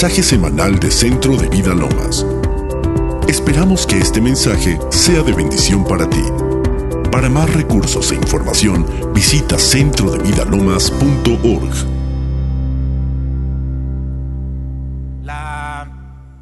[0.00, 2.24] mensaje semanal de Centro de Vida Lomas.
[3.26, 6.22] Esperamos que este mensaje sea de bendición para ti.
[7.10, 11.74] Para más recursos e información, visita centrodevidalomas.org.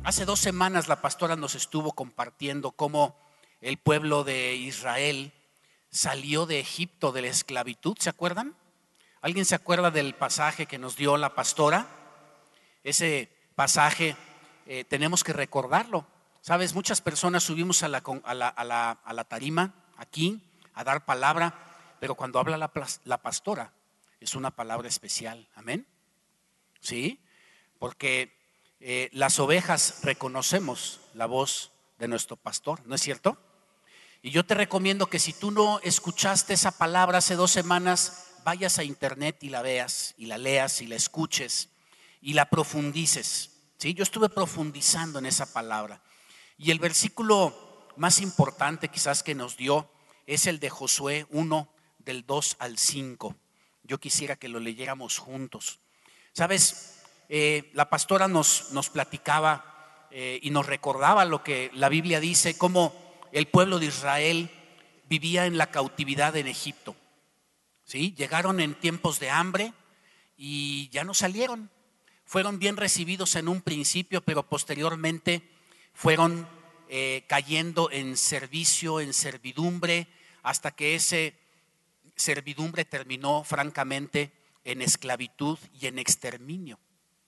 [0.04, 3.16] Hace dos semanas la pastora nos estuvo compartiendo cómo
[3.62, 5.32] el pueblo de Israel
[5.88, 8.54] salió de Egipto de la esclavitud, ¿se acuerdan?
[9.22, 11.86] ¿Alguien se acuerda del pasaje que nos dio la pastora?
[12.84, 14.16] Ese pasaje
[14.66, 16.06] eh, tenemos que recordarlo.
[16.40, 20.40] Sabes, muchas personas subimos a la, a la, a la, a la tarima aquí
[20.74, 21.54] a dar palabra,
[21.98, 23.72] pero cuando habla la, pastora
[24.20, 25.48] es una palabra especial.
[25.56, 25.86] Amén.
[26.80, 27.18] ¿Sí?
[27.78, 28.36] Porque
[28.80, 33.38] eh, las ovejas reconocemos la voz de nuestro pastor, ¿no es cierto?
[34.22, 38.78] Y yo te recomiendo que si tú no escuchaste esa palabra hace dos semanas, vayas
[38.78, 41.70] a internet y la veas, y la leas, y la escuches,
[42.20, 43.50] y la profundices.
[43.78, 43.94] ¿sí?
[43.94, 46.02] Yo estuve profundizando en esa palabra.
[46.58, 49.90] Y el versículo más importante quizás que nos dio
[50.26, 53.36] es el de Josué 1, del 2 al 5.
[53.84, 55.80] Yo quisiera que lo leyéramos juntos.
[56.32, 62.20] Sabes, eh, la pastora nos, nos platicaba eh, y nos recordaba lo que la Biblia
[62.20, 62.94] dice, cómo
[63.32, 64.50] el pueblo de Israel
[65.08, 66.96] vivía en la cautividad en Egipto.
[67.84, 68.14] ¿sí?
[68.16, 69.72] Llegaron en tiempos de hambre
[70.36, 71.70] y ya no salieron.
[72.26, 75.42] Fueron bien recibidos en un principio, pero posteriormente
[75.94, 76.46] fueron
[76.88, 80.06] eh, cayendo en servicio, en servidumbre,
[80.42, 81.34] hasta que ese
[82.16, 84.32] servidumbre terminó francamente
[84.64, 86.78] en esclavitud y en exterminio.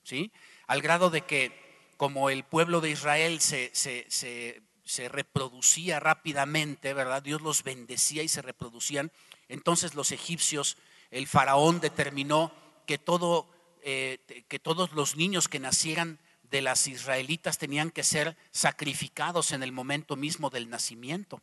[0.03, 0.31] ¿sí?
[0.67, 1.51] Al grado de que
[1.97, 7.23] como el pueblo de Israel se, se, se, se reproducía rápidamente, ¿verdad?
[7.23, 9.11] Dios los bendecía y se reproducían
[9.49, 10.77] entonces los egipcios,
[11.09, 12.53] el faraón determinó
[12.85, 13.49] que, todo,
[13.83, 19.63] eh, que todos los niños que nacieran de las israelitas tenían que ser sacrificados en
[19.63, 21.41] el momento mismo del nacimiento.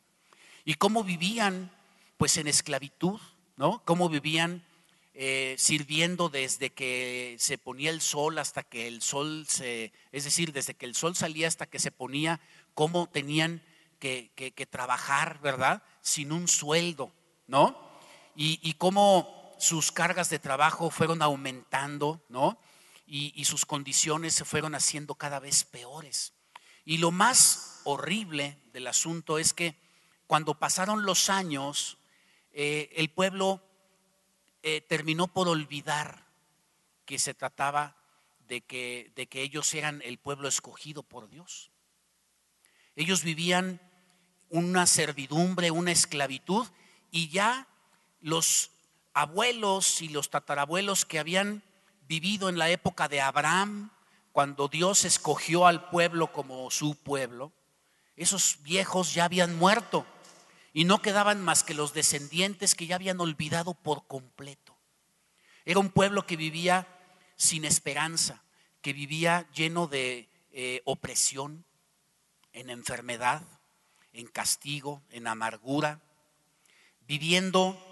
[0.64, 1.70] ¿Y cómo vivían?
[2.16, 3.20] Pues en esclavitud,
[3.56, 3.82] ¿no?
[3.84, 4.64] ¿Cómo vivían
[5.14, 10.52] eh, sirviendo desde que se ponía el sol hasta que el sol se, es decir,
[10.52, 12.40] desde que el sol salía hasta que se ponía,
[12.74, 13.62] cómo tenían
[13.98, 15.82] que, que trabajar, ¿verdad?
[16.00, 17.12] Sin un sueldo,
[17.46, 17.86] ¿no?
[18.36, 22.58] y, cómo sus cargas de trabajo fueron aumentando, ¿no?
[23.06, 26.32] Y, sus condiciones se fueron haciendo cada vez peores.
[26.84, 29.76] Y lo más horrible del asunto es que
[30.26, 31.98] cuando pasaron los años,
[32.52, 33.62] eh, el pueblo
[34.64, 36.26] eh, terminó por olvidar
[37.04, 37.96] que se trataba
[38.48, 41.70] de que, de que ellos eran el pueblo escogido por Dios.
[42.96, 43.80] Ellos vivían
[44.48, 46.66] una servidumbre, una esclavitud,
[47.12, 47.68] y ya
[48.20, 48.70] los
[49.16, 51.62] abuelos y los tatarabuelos que habían
[52.06, 53.90] vivido en la época de Abraham,
[54.30, 57.50] cuando Dios escogió al pueblo como su pueblo,
[58.14, 60.04] esos viejos ya habían muerto
[60.74, 64.76] y no quedaban más que los descendientes que ya habían olvidado por completo.
[65.64, 66.86] Era un pueblo que vivía
[67.36, 68.42] sin esperanza,
[68.82, 71.64] que vivía lleno de eh, opresión,
[72.52, 73.42] en enfermedad,
[74.12, 76.02] en castigo, en amargura,
[77.00, 77.82] viviendo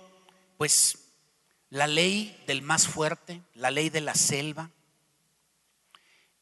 [0.59, 1.04] pues
[1.75, 4.71] la ley del más fuerte, la ley de la selva,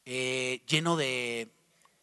[0.04, 1.50] eh, lleno de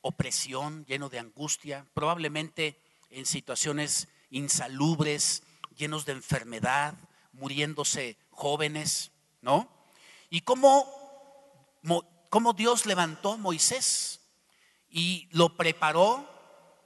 [0.02, 2.82] opresión, lleno de angustia, probablemente
[3.12, 5.44] en situaciones insalubres,
[5.78, 6.96] llenos de enfermedad,
[7.34, 9.70] muriéndose jóvenes, ¿no?
[10.32, 10.92] Y cómo,
[12.32, 14.22] cómo Dios levantó a Moisés
[14.90, 16.28] y lo preparó,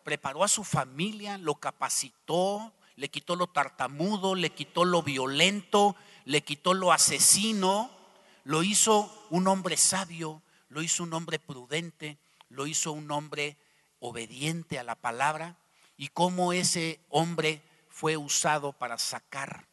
[0.03, 5.95] preparó a su familia, lo capacitó, le quitó lo tartamudo, le quitó lo violento,
[6.25, 7.91] le quitó lo asesino,
[8.43, 12.17] lo hizo un hombre sabio, lo hizo un hombre prudente,
[12.49, 13.57] lo hizo un hombre
[13.99, 15.55] obediente a la palabra
[15.97, 19.67] y cómo ese hombre fue usado para sacar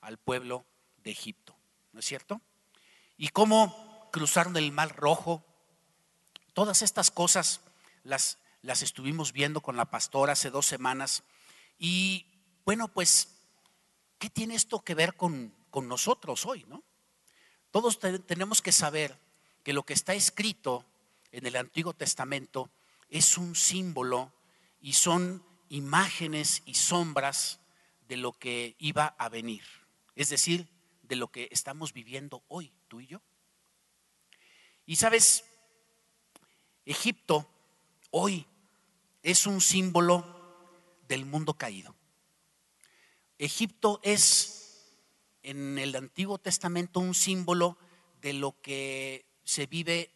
[0.00, 0.64] al pueblo
[1.04, 1.54] de Egipto,
[1.92, 2.40] ¿no es cierto?
[3.16, 5.44] Y cómo cruzaron el mar rojo.
[6.54, 7.60] Todas estas cosas
[8.04, 11.22] las, las estuvimos viendo con la pastora hace dos semanas
[11.78, 12.26] y
[12.64, 13.28] bueno, pues,
[14.18, 16.82] ¿qué tiene esto que ver con, nosotros hoy, no?
[17.70, 19.18] Todos tenemos que saber
[19.62, 20.84] que lo que está escrito
[21.32, 22.70] en el Antiguo Testamento
[23.08, 24.32] es un símbolo
[24.80, 27.60] y son imágenes y sombras
[28.08, 29.64] de lo que iba a venir,
[30.14, 30.68] es decir,
[31.02, 33.22] de lo que estamos viviendo hoy, tú y yo.
[34.84, 35.44] Y sabes,
[36.84, 37.48] Egipto
[38.10, 38.46] hoy
[39.22, 40.24] es un símbolo
[41.08, 41.94] del mundo caído.
[43.42, 44.94] Egipto es
[45.42, 47.76] en el Antiguo Testamento un símbolo
[48.20, 50.12] de lo que se vive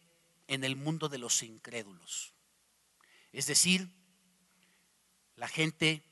[0.47, 2.33] en el mundo de los incrédulos.
[3.33, 3.89] Es decir,
[5.35, 6.03] la gente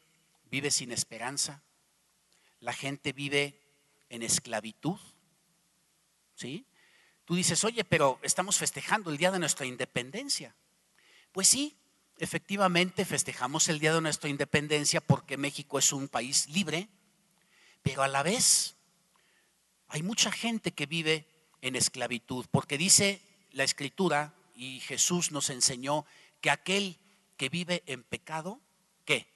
[0.52, 1.64] vive sin esperanza,
[2.60, 3.62] la gente vive
[4.10, 5.00] en esclavitud.
[6.36, 6.66] ¿Sí?
[7.24, 10.54] Tú dices, oye, pero estamos festejando el día de nuestra independencia.
[11.32, 11.78] Pues sí,
[12.18, 16.90] efectivamente festejamos el día de nuestra independencia porque México es un país libre,
[17.86, 18.74] pero a la vez
[19.90, 21.28] hay mucha gente que vive
[21.62, 23.22] en esclavitud, porque dice
[23.52, 26.04] la escritura y Jesús nos enseñó
[26.42, 26.98] que aquel
[27.38, 28.60] que vive en pecado,
[29.06, 29.28] ¿qué?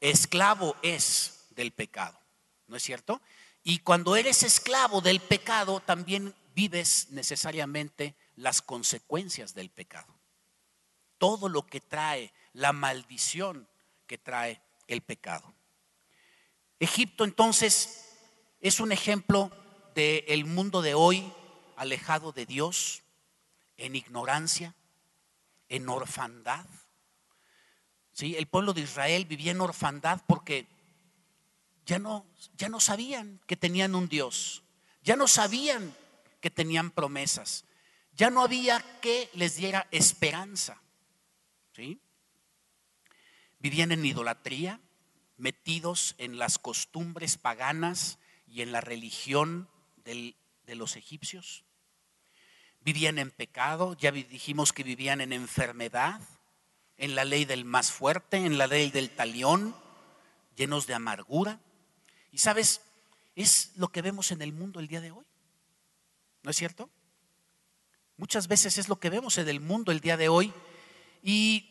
[0.00, 2.16] Esclavo es del pecado,
[2.68, 3.20] ¿no es cierto?
[3.64, 10.14] Y cuando eres esclavo del pecado, también vives necesariamente las consecuencias del pecado.
[11.18, 13.66] Todo lo que trae, la maldición
[14.06, 15.55] que trae el pecado.
[16.78, 18.06] Egipto entonces
[18.60, 19.50] es un ejemplo
[19.94, 21.32] del mundo de hoy
[21.76, 23.02] alejado de Dios,
[23.76, 24.74] en ignorancia,
[25.68, 26.66] en orfandad.
[28.12, 28.34] ¿Sí?
[28.36, 30.66] El pueblo de Israel vivía en orfandad porque
[31.84, 32.26] ya no,
[32.56, 34.62] ya no sabían que tenían un Dios,
[35.02, 35.94] ya no sabían
[36.40, 37.64] que tenían promesas,
[38.12, 40.80] ya no había que les diera esperanza.
[41.74, 42.00] ¿Sí?
[43.58, 44.80] Vivían en idolatría,
[45.36, 49.68] metidos en las costumbres paganas y en la religión
[50.04, 50.34] de
[50.74, 51.64] los egipcios.
[52.80, 56.20] Vivían en pecado, ya dijimos que vivían en enfermedad,
[56.98, 59.74] en la ley del más fuerte, en la ley del talión,
[60.56, 61.60] llenos de amargura.
[62.32, 62.82] Y sabes,
[63.34, 65.26] es lo que vemos en el mundo el día de hoy.
[66.42, 66.88] ¿No es cierto?
[68.16, 70.52] Muchas veces es lo que vemos en el mundo el día de hoy.
[71.22, 71.68] Y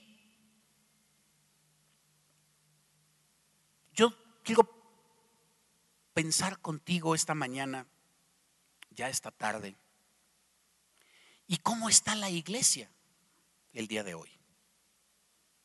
[3.93, 4.13] yo
[4.45, 4.69] quiero
[6.13, 7.87] pensar contigo esta mañana,
[8.91, 9.75] ya esta tarde,
[11.47, 12.89] y cómo está la iglesia
[13.73, 14.31] el día de hoy.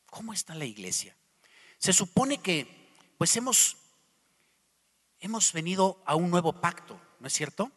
[0.06, 1.16] ¿Cómo está la iglesia?
[1.78, 2.66] Se supone que
[3.16, 3.76] pues hemos
[5.20, 7.70] hemos venido a un nuevo pacto, ¿no es cierto?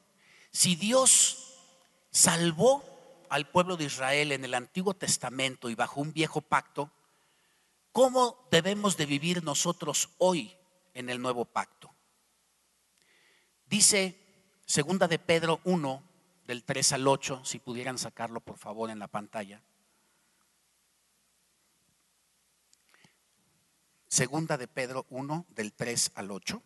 [0.51, 1.59] Si Dios
[2.09, 2.83] salvó
[3.29, 6.89] al pueblo de Israel en el Antiguo Testamento y bajo un viejo pacto,
[7.91, 10.55] ¿cómo debemos de vivir nosotros hoy
[10.93, 11.93] en el nuevo pacto?
[13.65, 14.15] Dice
[14.65, 16.03] segunda de Pedro 1
[16.45, 19.61] del 3 al 8, si pudieran sacarlo por favor en la pantalla.
[24.07, 26.61] Segunda de Pedro 1 del 3 al 8.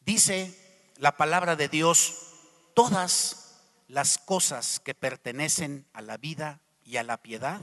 [0.00, 2.32] Dice la palabra de Dios,
[2.74, 3.46] todas
[3.88, 7.60] las cosas que pertenecen a la vida y a la piedad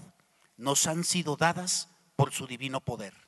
[0.57, 3.22] nos han sido dadas por su divino poder,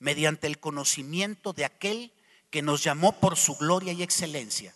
[0.00, 2.12] mediante el conocimiento de aquel
[2.50, 4.74] que nos llamó por su gloria y excelencia.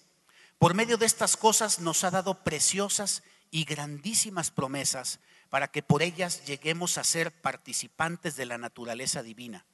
[0.58, 5.18] Por medio de estas cosas nos ha dado preciosas y grandísimas promesas
[5.50, 9.66] para que por ellas lleguemos a ser participantes de la naturaleza divina,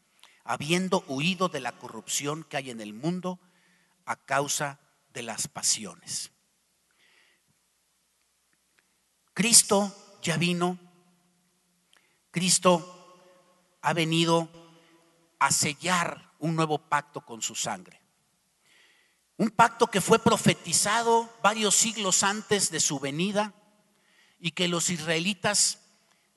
[0.44, 3.38] habiendo huido de la corrupción que hay en el mundo
[4.06, 4.80] a causa
[5.12, 6.30] de las pasiones.
[9.34, 10.78] Cristo ya vino,
[12.30, 14.59] Cristo ha venido
[15.40, 18.00] a sellar un nuevo pacto con su sangre.
[19.36, 23.54] Un pacto que fue profetizado varios siglos antes de su venida
[24.38, 25.78] y que los israelitas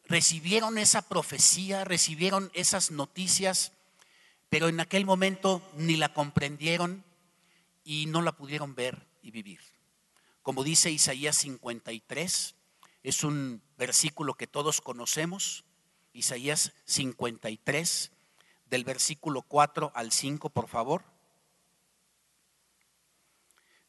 [0.06, 3.74] recibieron esa profecía, recibieron esas noticias,
[4.50, 7.04] pero en aquel momento ni la comprendieron
[7.84, 9.60] y no la pudieron ver y vivir.
[10.42, 12.56] Como dice Isaías 53,
[13.04, 15.66] es un versículo que todos conocemos,
[16.14, 18.13] Isaías 53,
[18.74, 21.04] del versículo 4 al 5, por favor.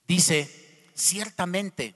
[0.07, 1.95] Dice, ciertamente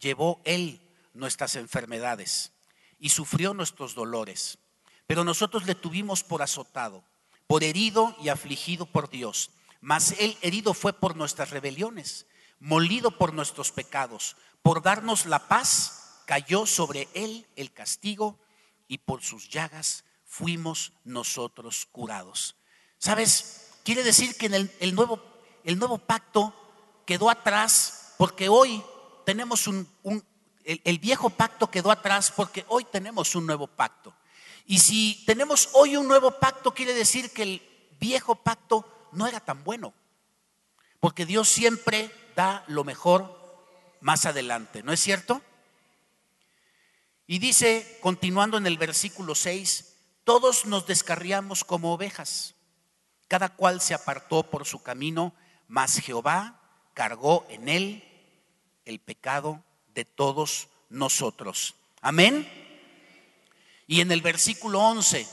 [0.00, 0.80] llevó Él
[1.14, 2.52] nuestras enfermedades
[2.98, 4.58] y sufrió nuestros dolores,
[5.06, 7.04] pero nosotros le tuvimos por azotado,
[7.46, 12.26] por herido y afligido por Dios mas él herido fue por nuestras rebeliones,
[12.58, 14.36] molido por nuestros pecados.
[14.62, 18.38] Por darnos la paz, cayó sobre él el castigo
[18.88, 22.54] y por sus llagas fuimos nosotros curados.
[22.98, 23.72] ¿Sabes?
[23.82, 25.20] Quiere decir que en el, nuevo,
[25.64, 26.54] el nuevo pacto
[27.04, 28.80] quedó atrás porque hoy
[29.26, 29.88] tenemos un,
[30.64, 34.14] el, el viejo pacto quedó atrás porque hoy tenemos un nuevo pacto.
[34.66, 37.62] Y si tenemos hoy un nuevo pacto, quiere decir que el
[37.98, 39.92] viejo pacto no era tan bueno.
[41.00, 43.36] Porque Dios siempre da lo mejor
[44.00, 45.42] más adelante, ¿no es cierto?
[47.26, 49.89] Y dice, continuando en el versículo 6,
[50.24, 52.54] todos nos descarriamos como ovejas,
[53.28, 55.34] cada cual se apartó por su camino,
[55.68, 56.60] mas Jehová
[56.94, 58.04] cargó en él
[58.84, 61.74] el pecado de todos nosotros.
[62.00, 62.48] Amén.
[63.86, 65.26] Y en el versículo 11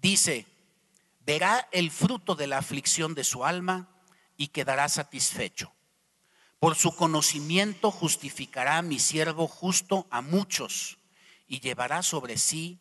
[0.00, 0.46] dice,
[1.20, 3.88] verá el fruto de la aflicción de su alma
[4.36, 5.72] y quedará satisfecho.
[6.58, 10.98] Por su conocimiento justificará mi siervo justo a muchos
[11.46, 12.80] y llevará sobre sí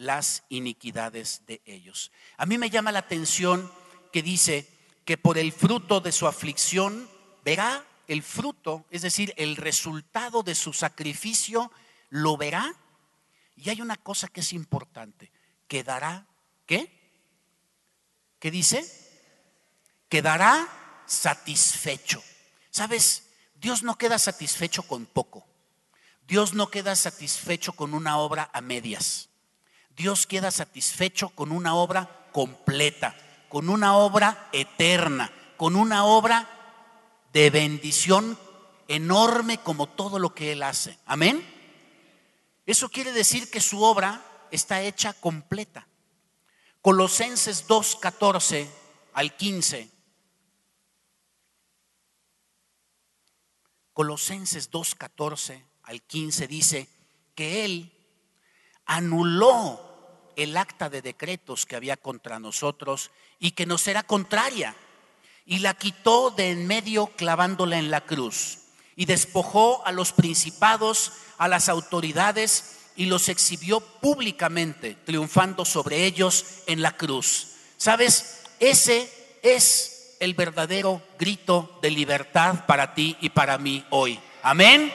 [0.00, 2.10] las iniquidades de ellos.
[2.38, 3.70] A mí me llama la atención
[4.12, 4.66] que dice
[5.04, 7.06] que por el fruto de su aflicción
[7.44, 11.70] verá el fruto, es decir, el resultado de su sacrificio,
[12.08, 12.74] lo verá.
[13.56, 15.30] Y hay una cosa que es importante,
[15.68, 16.26] quedará,
[16.64, 16.90] ¿qué?
[18.38, 18.90] ¿Qué dice?
[20.08, 20.66] Quedará
[21.04, 22.22] satisfecho.
[22.70, 23.24] ¿Sabes?
[23.54, 25.46] Dios no queda satisfecho con poco.
[26.26, 29.29] Dios no queda satisfecho con una obra a medias.
[30.00, 33.14] Dios queda satisfecho con una obra completa,
[33.50, 36.48] con una obra eterna, con una obra
[37.34, 38.38] de bendición
[38.88, 40.98] enorme como todo lo que Él hace.
[41.04, 41.46] Amén.
[42.64, 45.86] Eso quiere decir que su obra está hecha completa.
[46.80, 48.70] Colosenses 2, 14
[49.12, 49.90] al 15.
[53.92, 56.88] Colosenses 2, 14 al 15 dice
[57.34, 57.92] que Él
[58.86, 59.89] anuló
[60.36, 64.74] el acta de decretos que había contra nosotros y que nos era contraria
[65.46, 68.58] y la quitó de en medio clavándola en la cruz
[68.96, 76.44] y despojó a los principados, a las autoridades y los exhibió públicamente, triunfando sobre ellos
[76.66, 77.48] en la cruz.
[77.76, 78.42] ¿Sabes?
[78.60, 79.10] Ese
[79.42, 84.20] es el verdadero grito de libertad para ti y para mí hoy.
[84.42, 84.92] Amén.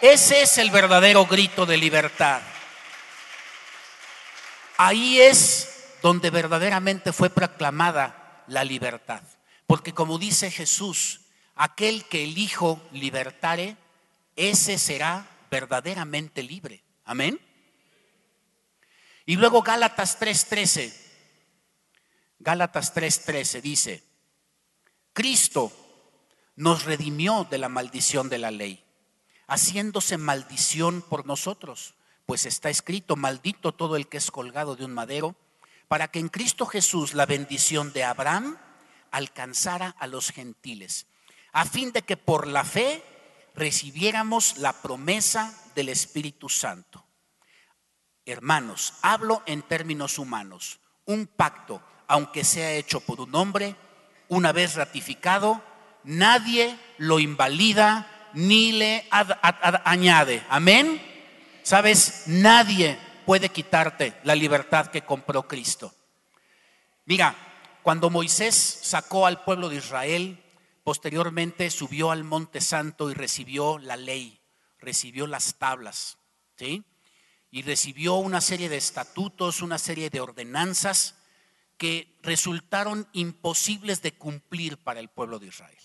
[0.00, 2.42] Ese es el verdadero grito de libertad.
[4.76, 9.22] Ahí es donde verdaderamente fue proclamada la libertad.
[9.66, 11.20] Porque como dice Jesús,
[11.54, 13.76] aquel que el Hijo libertare,
[14.36, 16.82] ese será verdaderamente libre.
[17.04, 17.40] Amén.
[19.26, 20.92] Y luego Gálatas 3:13.
[22.38, 24.02] Gálatas 3:13 dice,
[25.12, 25.72] Cristo
[26.56, 28.84] nos redimió de la maldición de la ley,
[29.46, 31.94] haciéndose maldición por nosotros,
[32.26, 35.36] pues está escrito, maldito todo el que es colgado de un madero,
[35.88, 38.56] para que en Cristo Jesús la bendición de Abraham
[39.10, 41.06] alcanzara a los gentiles,
[41.52, 43.02] a fin de que por la fe
[43.54, 47.04] recibiéramos la promesa del Espíritu Santo.
[48.26, 50.80] Hermanos, hablo en términos humanos.
[51.04, 53.76] Un pacto, aunque sea hecho por un hombre,
[54.28, 55.62] una vez ratificado,
[56.02, 59.06] nadie lo invalida ni le
[59.84, 60.44] añade.
[60.48, 61.13] Amén.
[61.64, 65.94] Sabes, nadie puede quitarte la libertad que compró Cristo.
[67.06, 67.34] Mira,
[67.82, 70.44] cuando Moisés sacó al pueblo de Israel,
[70.84, 74.38] posteriormente subió al monte santo y recibió la ley,
[74.78, 76.18] recibió las tablas,
[76.58, 76.84] ¿sí?
[77.50, 81.14] Y recibió una serie de estatutos, una serie de ordenanzas
[81.78, 85.78] que resultaron imposibles de cumplir para el pueblo de Israel.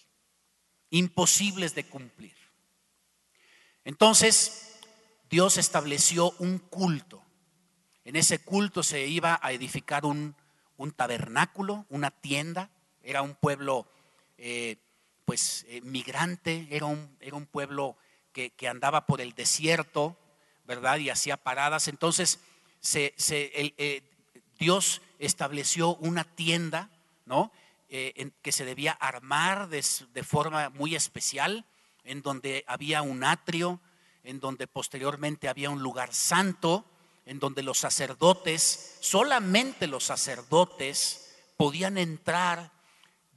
[0.89, 2.35] Imposibles de cumplir.
[3.85, 4.68] Entonces,
[5.29, 7.23] Dios estableció un culto.
[8.05, 10.35] En ese culto se iba a edificar un
[10.95, 12.69] tabernáculo, una tienda,
[13.03, 13.87] era un pueblo
[14.37, 14.77] eh,
[15.25, 17.97] pues eh, migrante, era un, pueblo
[18.31, 20.17] que, andaba por el desierto,
[20.65, 20.97] ¿verdad?
[20.97, 21.87] Y hacía paradas.
[21.87, 22.39] Entonces
[22.79, 24.03] se, eh,
[24.57, 26.89] Dios estableció una tienda,
[27.25, 27.51] ¿no?
[27.89, 31.65] que se debía armar de forma muy especial,
[32.03, 33.79] en donde había un atrio,
[34.23, 36.85] en donde posteriormente había un lugar santo,
[37.25, 42.71] en donde los sacerdotes, solamente los sacerdotes, podían entrar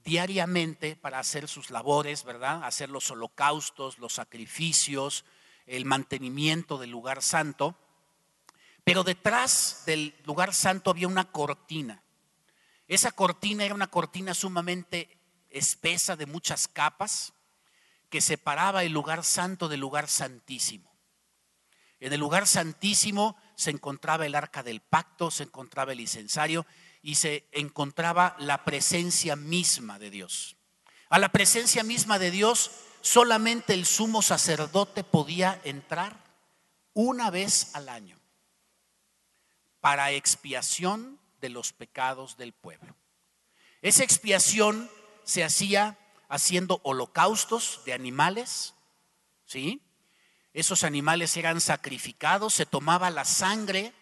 [0.05, 2.65] diariamente para hacer sus labores, ¿verdad?
[2.65, 5.25] Hacer los holocaustos, los sacrificios,
[5.67, 7.77] el mantenimiento del lugar santo.
[8.85, 12.03] Pero detrás del lugar santo había una cortina.
[12.89, 15.19] Esa cortina era una cortina sumamente
[15.51, 17.33] espesa de muchas capas
[18.13, 20.95] que separaba el lugar santo del lugar santísimo.
[21.99, 26.67] En el lugar santísimo se encontraba el arca del pacto, se encontraba el incensario
[27.01, 30.59] y se encontraba la presencia misma de Dios.
[31.09, 36.23] A la presencia misma de Dios solamente el sumo sacerdote podía entrar
[36.93, 38.21] una vez al año
[39.81, 42.95] para expiación de los pecados del pueblo.
[43.81, 44.91] Esa expiación
[45.25, 45.97] se hacía
[46.33, 48.75] haciendo holocaustos de animales,
[49.45, 49.83] ¿sí?
[50.55, 53.93] Esos animales eran sacrificados, se tomaba la sangre,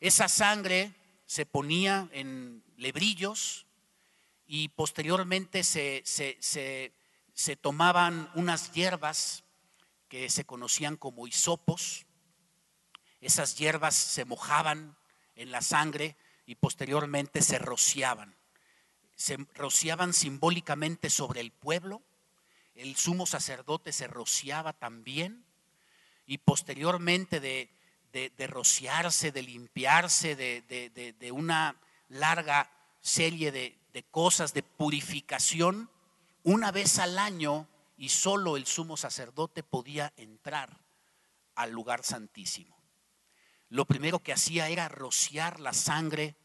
[0.00, 0.94] esa sangre
[1.26, 3.66] se ponía en lebrillos
[4.46, 9.44] y posteriormente se, se, tomaban unas hierbas
[10.08, 12.06] que se conocían como hisopos.
[13.20, 14.96] Esas hierbas se mojaban
[15.34, 16.16] en la sangre
[16.46, 18.34] y posteriormente se rociaban.
[19.16, 22.02] Se rociaban simbólicamente sobre el pueblo.
[22.74, 25.44] El sumo sacerdote se rociaba también
[26.26, 27.70] y posteriormente de,
[28.46, 31.76] rociarse, de limpiarse, de, una
[32.08, 32.70] larga
[33.00, 33.78] serie de,
[34.10, 35.88] cosas de purificación,
[36.42, 40.78] una vez al año y solo el sumo sacerdote podía entrar
[41.54, 42.76] al lugar santísimo.
[43.70, 46.36] Lo primero que hacía era rociar la sangre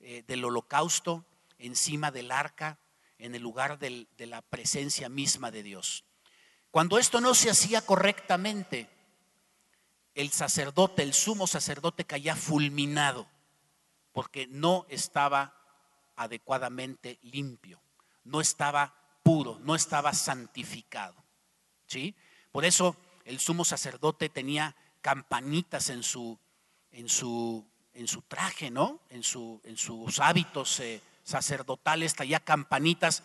[0.00, 1.24] eh, del holocausto
[1.62, 2.78] encima del arca
[3.18, 6.04] en el lugar de la presencia misma de Dios.
[6.70, 8.88] Cuando esto no se hacía correctamente,
[10.14, 13.28] el sacerdote, el sumo sacerdote caía fulminado
[14.12, 15.54] porque no estaba
[16.16, 17.80] adecuadamente limpio,
[18.24, 21.14] no estaba puro, no estaba santificado.
[21.86, 22.14] ¿Sí?
[22.50, 26.38] Por eso el sumo sacerdote tenía campanitas en su,
[26.90, 29.00] en su, en su traje, ¿no?
[29.10, 33.22] En, su, en sus hábitos eh, sacerdotales traía campanitas,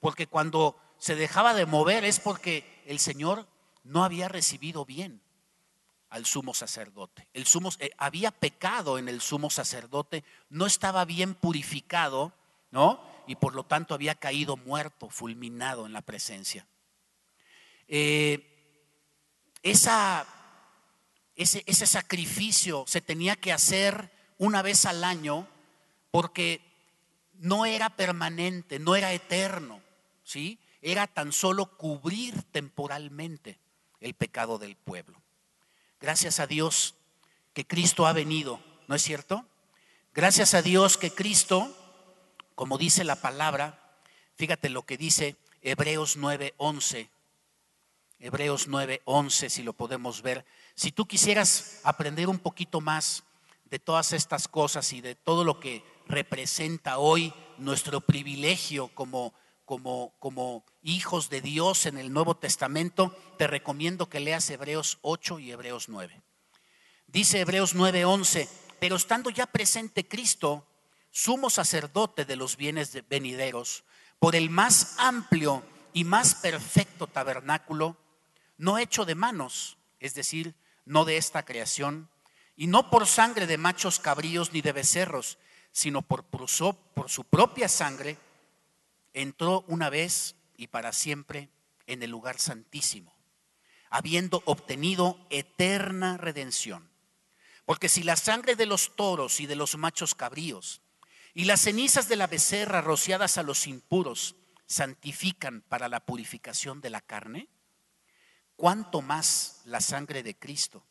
[0.00, 3.46] porque cuando se dejaba de mover es porque el Señor
[3.84, 5.20] no había recibido bien
[6.08, 7.28] al sumo sacerdote.
[7.34, 12.32] El sumo, eh, había pecado en el sumo sacerdote, no estaba bien purificado,
[12.70, 13.00] ¿no?
[13.26, 16.66] Y por lo tanto había caído muerto, fulminado en la presencia.
[17.88, 18.52] Eh,
[19.62, 20.26] esa,
[21.34, 25.48] ese, ese sacrificio se tenía que hacer una vez al año
[26.10, 26.65] porque
[27.40, 29.80] no era permanente, no era eterno,
[30.24, 30.58] ¿sí?
[30.82, 33.58] Era tan solo cubrir temporalmente
[34.00, 35.20] el pecado del pueblo.
[36.00, 36.94] Gracias a Dios
[37.52, 39.46] que Cristo ha venido, ¿no es cierto?
[40.14, 41.74] Gracias a Dios que Cristo,
[42.54, 43.98] como dice la palabra,
[44.36, 47.10] fíjate lo que dice Hebreos 9:11.
[48.18, 50.44] Hebreos 9:11, si lo podemos ver.
[50.74, 53.24] Si tú quisieras aprender un poquito más
[53.64, 59.34] de todas estas cosas y de todo lo que representa hoy nuestro privilegio como
[59.66, 65.40] como, como hijos de Dios en el Nuevo Testamento, te recomiendo que leas Hebreos 8
[65.40, 66.22] y Hebreos 9.
[67.08, 70.66] Dice Hebreos 9:11, pero estando ya presente Cristo,
[71.10, 73.84] sumo sacerdote de los bienes venideros,
[74.20, 77.96] por el más amplio y más perfecto tabernáculo,
[78.58, 82.08] no hecho de manos, es decir, no de esta creación,
[82.54, 85.38] y no por sangre de machos cabríos ni de becerros,
[85.76, 88.16] sino por, por su propia sangre,
[89.12, 91.50] entró una vez y para siempre
[91.86, 93.14] en el lugar santísimo,
[93.90, 96.88] habiendo obtenido eterna redención.
[97.66, 100.80] Porque si la sangre de los toros y de los machos cabríos
[101.34, 104.34] y las cenizas de la becerra rociadas a los impuros
[104.64, 107.48] santifican para la purificación de la carne,
[108.56, 110.86] cuánto más la sangre de Cristo,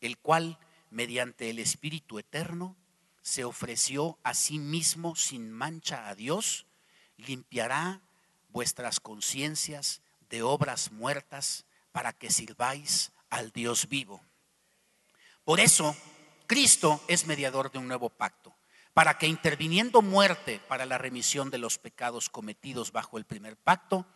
[0.00, 2.78] el cual, mediante el Espíritu Eterno,
[3.22, 6.66] se ofreció a sí mismo sin mancha a Dios,
[7.16, 8.00] limpiará
[8.48, 14.20] vuestras conciencias de obras muertas para que sirváis al Dios vivo.
[15.44, 15.96] Por eso,
[16.46, 18.54] Cristo es mediador de un nuevo pacto,
[18.92, 24.06] para que interviniendo muerte para la remisión de los pecados cometidos bajo el primer pacto,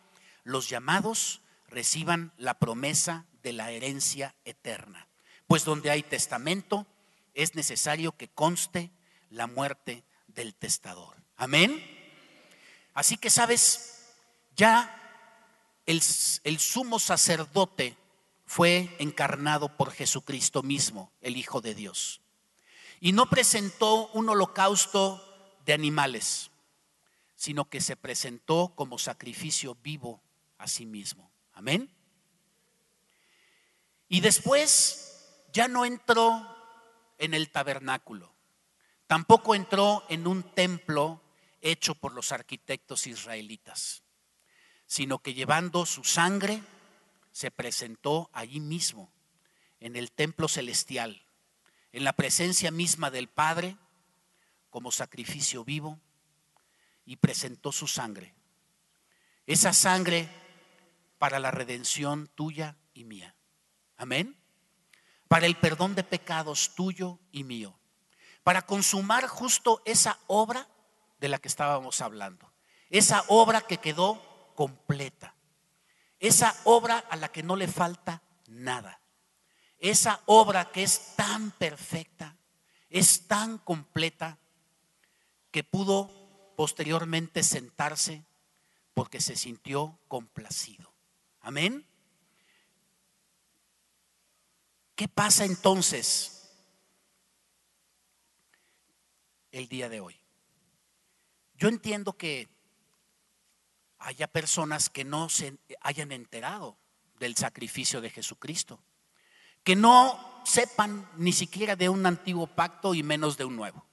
[0.44, 5.08] los llamados reciban la promesa de la herencia eterna.
[5.46, 6.86] Pues donde hay testamento,
[7.34, 8.90] es necesario que conste
[9.30, 11.16] la muerte del testador.
[11.36, 11.82] Amén.
[12.94, 14.14] Así que, ¿sabes?
[14.56, 14.96] Ya
[15.86, 17.96] el, sumo sacerdote
[18.44, 22.20] fue encarnado por Jesucristo mismo, el Hijo de Dios.
[23.00, 25.22] Y no presentó un holocausto
[25.64, 26.50] de animales,
[27.36, 30.22] sino que se presentó como sacrificio vivo
[30.58, 31.30] a sí mismo.
[31.52, 31.90] Amén.
[34.08, 36.46] Y después ya no entró
[37.18, 38.32] en el tabernáculo,
[39.06, 41.20] tampoco entró en un templo
[41.60, 44.02] hecho por los arquitectos israelitas,
[44.86, 46.62] sino que llevando su sangre
[47.32, 49.12] se presentó allí mismo,
[49.80, 51.22] en el templo celestial,
[51.92, 53.76] en la presencia misma del Padre,
[54.70, 56.00] como sacrificio vivo,
[57.04, 58.34] y presentó su sangre.
[59.46, 60.28] Esa sangre
[61.18, 63.34] para la redención tuya y mía.
[63.96, 64.36] Amén.
[65.28, 67.78] Para el perdón de pecados tuyo y mío.
[68.46, 70.68] Para consumar justo esa obra
[71.18, 72.52] de la que estábamos hablando.
[72.90, 74.22] Esa obra que quedó
[74.54, 75.34] completa.
[76.20, 79.00] Esa obra a la que no le falta nada.
[79.80, 82.36] Esa obra que es tan perfecta,
[82.88, 84.38] es tan completa,
[85.50, 86.08] que pudo
[86.56, 88.24] posteriormente sentarse
[88.94, 90.94] porque se sintió complacido.
[91.40, 91.84] Amén.
[94.94, 96.35] ¿Qué pasa entonces
[99.58, 100.20] el día de hoy?
[101.54, 102.48] Yo entiendo que
[103.98, 106.76] haya personas que no se hayan enterado
[107.18, 108.78] del sacrificio de Jesucristo,
[109.64, 113.86] que no sepan ni siquiera de un antiguo pacto y menos de un nuevo.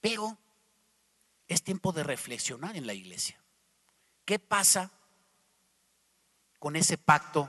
[0.00, 0.36] Pero
[1.46, 3.40] es tiempo de reflexionar en la iglesia.
[4.24, 4.90] ¿Qué pasa
[6.58, 7.48] con ese pacto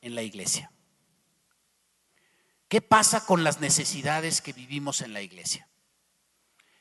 [0.00, 0.71] en la iglesia?
[2.72, 5.68] ¿Qué pasa con las necesidades que vivimos en la iglesia?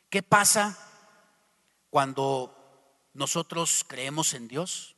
[0.10, 0.78] ¿Qué pasa
[1.90, 2.56] cuando
[3.14, 4.96] nosotros creemos en Dios?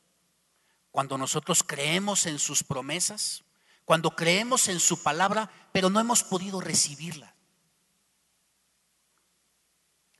[0.92, 3.42] Cuando nosotros creemos en sus promesas,
[3.84, 7.34] cuando creemos en su palabra, pero no hemos podido recibirla.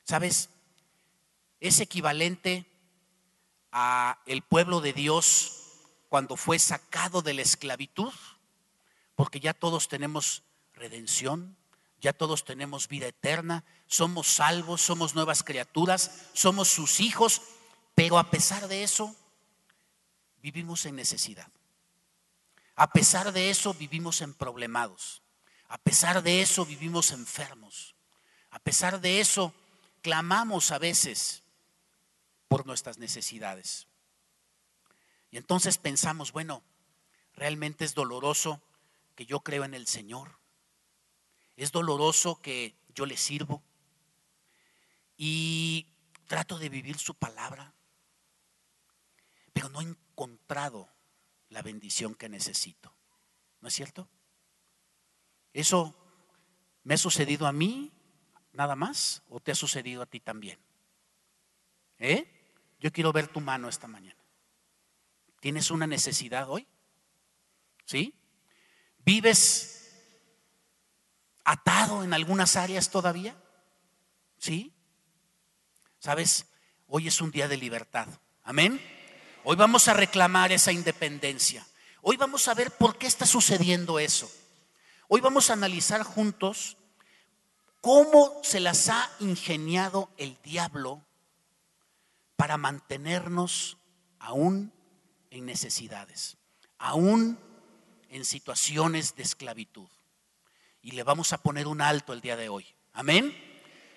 [0.03, 0.51] ¿Sabes?
[1.61, 2.67] Es equivalente
[3.71, 5.53] a el pueblo de Dios
[6.09, 8.13] cuando fue sacado de la esclavitud,
[9.15, 10.43] porque ya todos tenemos
[10.89, 11.57] redención,
[12.01, 17.41] ya todos tenemos vida eterna, somos salvos, somos nuevas criaturas, somos sus hijos,
[17.95, 19.17] pero a pesar de eso,
[20.43, 21.51] vivimos en necesidad.
[22.77, 25.23] A pesar de eso, vivimos en problemados.
[25.69, 27.95] A pesar de eso, vivimos enfermos.
[28.51, 29.55] A pesar de eso,
[30.03, 31.43] clamamos a veces
[32.49, 33.87] por nuestras necesidades.
[35.31, 36.63] Y entonces pensamos, bueno,
[37.33, 38.61] realmente es doloroso
[39.15, 40.44] que yo creo en el Señor.
[41.57, 43.63] Es doloroso que yo le sirvo.
[45.17, 45.87] Y
[46.27, 47.75] trato de vivir su palabra.
[49.53, 50.89] Pero no he encontrado
[51.51, 52.95] la bendición que necesito.
[53.61, 54.09] ¿No es cierto?
[55.53, 55.95] ¿Eso
[56.83, 57.93] me ha sucedido a mí
[58.53, 60.59] nada más o te ha sucedido a ti también?
[61.99, 62.29] ¿Eh?
[62.81, 64.21] Yo quiero ver tu mano esta mañana.
[65.41, 66.67] ¿Tienes una necesidad hoy?
[67.85, 68.15] ¿Sí?
[69.05, 69.74] ¿Vives
[71.45, 73.37] atado en algunas áreas todavía?
[74.39, 74.73] ¿Sí?
[75.99, 76.47] ¿Sabes?
[76.89, 78.09] Hoy es un día de libertad.
[78.43, 78.81] Amén.
[79.45, 81.67] Hoy vamos a reclamar esa independencia.
[82.03, 84.31] Hoy vamos a ver por qué está sucediendo eso.
[85.09, 86.77] Hoy vamos a analizar juntos
[87.81, 91.05] cómo se las ha ingeniado el diablo
[92.37, 93.79] para mantenernos
[94.19, 94.73] aún
[95.31, 96.37] en necesidades,
[96.79, 97.39] aún
[98.09, 99.89] en situaciones de esclavitud.
[100.85, 102.67] Y le vamos a poner un alto el día de hoy.
[102.93, 103.35] Amén.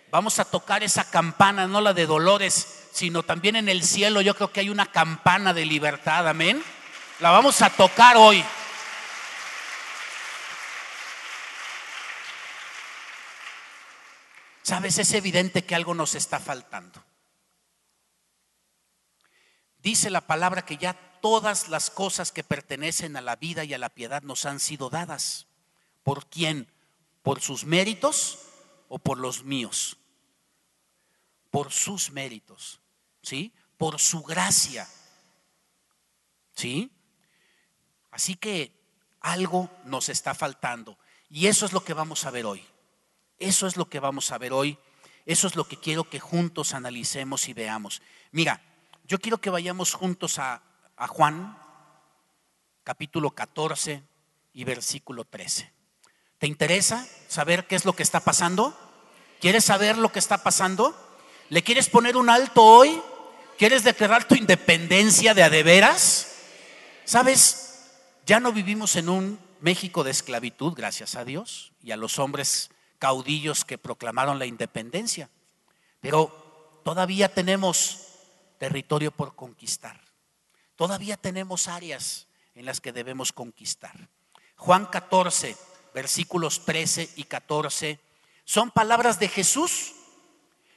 [0.10, 4.34] Vamos a tocar esa campana, no la de dolores, sino también en el cielo yo
[4.36, 6.63] creo que hay una campana de libertad, amén.
[7.19, 8.41] La vamos a tocar hoy.
[14.63, 17.04] Sabes, es evidente que algo nos está faltando.
[19.80, 23.78] Dice la palabra que ya todas las cosas que pertenecen a la vida y a
[23.78, 25.47] la piedad nos han sido dadas.
[26.04, 26.71] ¿Por quién?
[27.28, 28.48] ¿Por sus méritos?
[28.90, 29.98] o por los míos,
[31.52, 32.80] por sus méritos,
[33.22, 33.54] ¿sí?
[33.78, 34.88] Por su gracia,
[36.56, 36.92] ¿sí?
[38.12, 38.72] Así que
[39.20, 40.98] algo nos está faltando
[41.30, 42.66] y eso es lo que vamos a ver hoy.
[43.38, 44.80] Eso es lo que vamos a ver hoy.
[45.26, 48.02] Eso es lo que quiero que juntos analicemos y veamos.
[48.32, 48.62] Mira,
[49.04, 50.63] yo quiero que vayamos juntos a,
[50.96, 51.62] a Juan,
[52.84, 54.02] capítulo 14
[54.54, 55.77] y versículo 13.
[56.39, 58.78] ¿Te interesa saber qué es lo que está pasando?
[59.39, 60.95] ¿Quieres saber lo que está pasando?
[61.50, 63.02] ¿Le quieres poner un alto hoy?
[63.58, 66.36] ¿Quieres declarar tu independencia de adeveras?
[67.06, 67.89] ¿Sabes?
[68.26, 72.69] Ya no vivimos en un México de esclavitud, gracias a Dios, y a los hombres
[73.00, 75.30] caudillos que proclamaron la independencia.
[76.02, 78.02] Pero todavía tenemos
[78.60, 80.00] territorio por conquistar.
[80.76, 84.10] Todavía tenemos áreas en las que debemos conquistar.
[84.56, 85.56] Juan 14,
[85.97, 87.99] versículos 13 y 14,
[88.45, 89.95] son palabras de Jesús.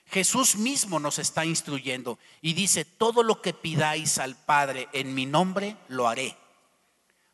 [0.06, 5.26] Jesús mismo nos está instruyendo y dice, todo lo que pidáis al Padre en mi
[5.26, 6.38] nombre, lo haré,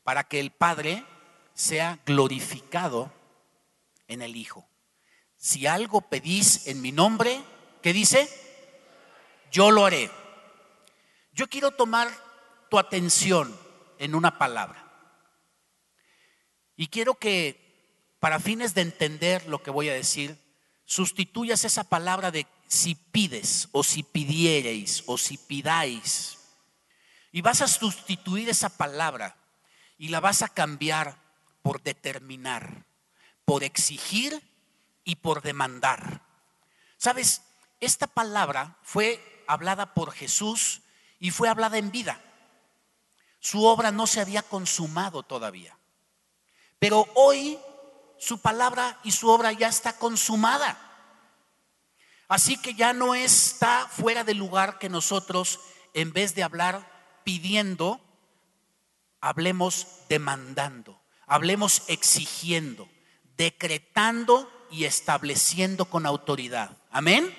[0.02, 1.04] para que el Padre
[1.54, 3.12] sea glorificado
[4.08, 4.66] en el Hijo.
[5.36, 7.40] Si algo pedís en mi nombre,
[7.82, 8.28] ¿qué dice?
[9.52, 10.10] Yo lo haré.
[11.32, 12.08] Yo quiero tomar
[12.68, 13.56] tu atención
[14.00, 14.90] en una palabra.
[16.74, 17.64] Y quiero que
[18.26, 20.36] para fines de entender lo que voy a decir,
[20.84, 26.36] sustituyas esa palabra de si pides o si pidiereis o si pidáis.
[27.30, 29.36] Y vas a sustituir esa palabra
[29.96, 31.22] y la vas a cambiar
[31.62, 32.84] por determinar,
[33.44, 34.42] por exigir
[35.04, 36.22] y por demandar.
[36.96, 37.42] Sabes,
[37.78, 40.82] esta palabra fue hablada por Jesús
[41.20, 42.20] y fue hablada en vida.
[43.38, 45.78] Su obra no se había consumado todavía.
[46.80, 47.56] Pero hoy
[48.18, 50.78] su palabra y su obra ya está consumada.
[52.28, 55.60] Así que ya no está fuera de lugar que nosotros,
[55.94, 58.00] en vez de hablar pidiendo,
[59.20, 62.88] hablemos demandando, hablemos exigiendo,
[63.36, 66.76] decretando y estableciendo con autoridad.
[66.90, 67.34] Amén.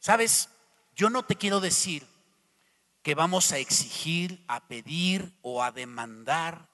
[0.00, 0.48] Sabes,
[0.96, 2.06] yo no te quiero decir
[3.02, 6.68] que vamos a exigir, a pedir o a demandar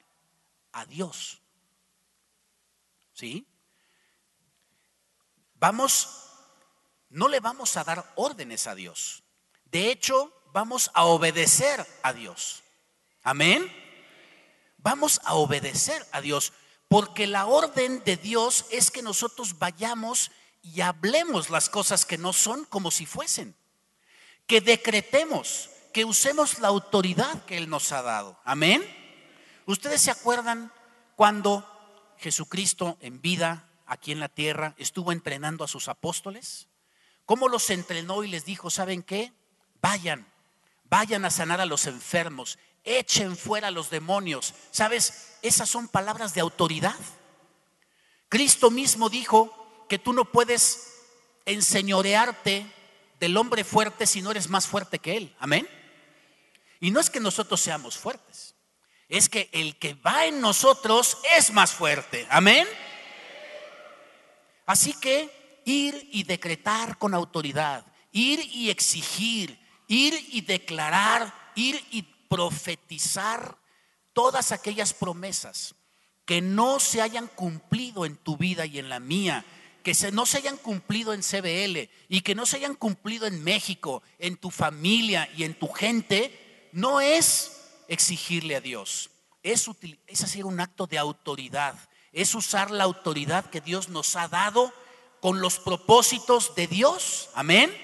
[0.72, 1.43] a Dios.
[3.14, 3.46] ¿Sí?
[5.54, 6.08] Vamos,
[7.08, 9.22] no le vamos a dar órdenes a Dios.
[9.64, 12.62] De hecho, vamos a obedecer a Dios.
[13.22, 13.72] Amén.
[14.78, 16.52] Vamos a obedecer a Dios,
[16.88, 22.32] porque la orden de Dios es que nosotros vayamos y hablemos las cosas que no
[22.32, 23.56] son como si fuesen.
[24.46, 28.38] Que decretemos, que usemos la autoridad que Él nos ha dado.
[28.44, 28.84] Amén.
[29.66, 30.70] ¿Ustedes se acuerdan
[31.16, 31.73] cuando
[32.24, 36.68] Jesucristo en vida aquí en la tierra estuvo entrenando a sus apóstoles?
[37.26, 39.30] ¿Cómo los entrenó y les dijo, ¿saben qué?
[39.82, 40.26] Vayan,
[40.84, 44.54] vayan a sanar a los enfermos, echen fuera a los demonios.
[44.70, 45.36] ¿Sabes?
[45.42, 46.96] Esas son palabras de autoridad.
[48.30, 50.94] Cristo mismo dijo que tú no puedes
[51.44, 52.66] enseñorearte
[53.20, 55.36] del hombre fuerte si no eres más fuerte que él.
[55.38, 55.68] Amén.
[56.80, 58.53] Y no es que nosotros seamos fuertes,
[59.08, 62.26] es que el que va en nosotros es más fuerte.
[62.30, 62.66] Amén.
[64.66, 72.02] Así que ir y decretar con autoridad, ir y exigir, ir y declarar, ir y
[72.02, 73.56] profetizar
[74.12, 75.74] todas aquellas promesas
[76.24, 79.44] que no se hayan cumplido en tu vida y en la mía,
[79.82, 84.02] que no se hayan cumplido en CBL y que no se hayan cumplido en México,
[84.18, 87.53] en tu familia y en tu gente, no es
[87.88, 89.10] exigirle a Dios,
[89.42, 89.68] es,
[90.06, 91.76] es hacer un acto de autoridad,
[92.12, 94.72] es usar la autoridad que Dios nos ha dado
[95.20, 97.30] con los propósitos de Dios.
[97.34, 97.74] Amén.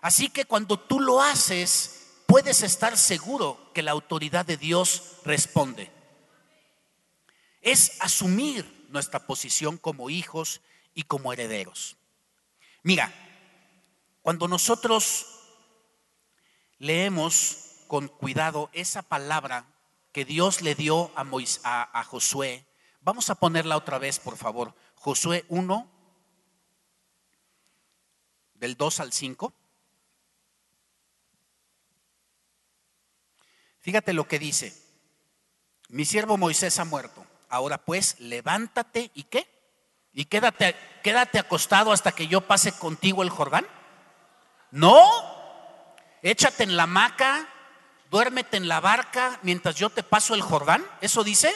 [0.00, 5.90] Así que cuando tú lo haces, puedes estar seguro que la autoridad de Dios responde.
[7.60, 10.60] Es asumir nuestra posición como hijos
[10.94, 11.96] y como herederos.
[12.82, 13.12] Mira,
[14.22, 15.26] cuando nosotros
[16.78, 19.66] leemos con cuidado esa palabra
[20.12, 21.26] que Dios le dio a,
[21.64, 22.64] a, a Josué,
[23.00, 24.74] vamos a ponerla otra vez, por favor.
[24.94, 25.90] Josué 1,
[28.54, 29.52] del 2 al 5.
[33.78, 34.74] Fíjate lo que dice.
[35.88, 37.24] Mi siervo Moisés ha muerto.
[37.48, 39.48] Ahora pues, levántate y qué?
[40.12, 43.66] Y quédate, quédate acostado hasta que yo pase contigo el Jordán.
[44.70, 45.00] No,
[46.22, 47.48] échate en la hamaca,
[48.10, 50.84] duérmete en la barca mientras yo te paso el Jordán.
[51.00, 51.54] ¿Eso dice?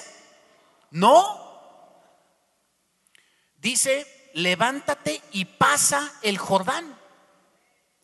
[0.91, 1.41] No.
[3.57, 6.99] Dice, levántate y pasa el Jordán.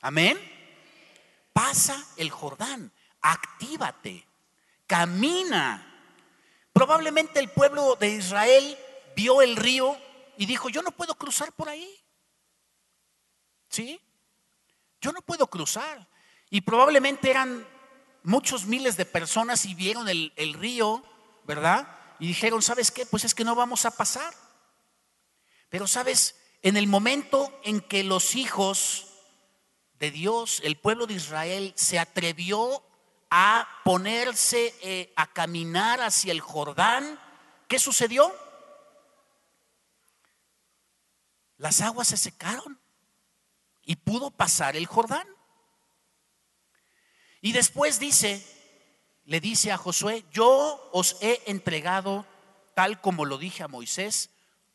[0.01, 0.39] Amén.
[1.53, 4.27] Pasa el Jordán actívate,
[4.87, 5.85] camina.
[6.73, 8.79] Probablemente el pueblo de Israel
[9.17, 9.97] vio el río
[10.37, 11.89] y dijo, yo no puedo cruzar por ahí.
[13.69, 14.01] ¿Sí?
[15.01, 16.07] Yo no puedo cruzar.
[16.51, 17.67] Y probablemente eran
[18.23, 21.03] muchos miles de personas y vieron el, río,
[21.45, 21.89] ¿verdad?
[22.19, 23.07] Y dijeron, ¿sabes qué?
[23.07, 24.35] Pues es que no vamos a pasar.
[25.69, 29.07] Pero sabes, en el momento en que los hijos
[29.99, 32.83] de Dios, el pueblo de Israel, se atrevió
[33.31, 37.21] a ponerse eh, a caminar hacia el Jordán,
[37.69, 38.35] ¿qué sucedió?
[41.59, 42.81] Las aguas se secaron
[43.83, 45.27] y pudo pasar el Jordán.
[47.41, 48.45] Y después dice,
[49.25, 52.27] le dice a Josué, yo os he entregado,
[52.75, 54.31] tal como lo dije a Moisés,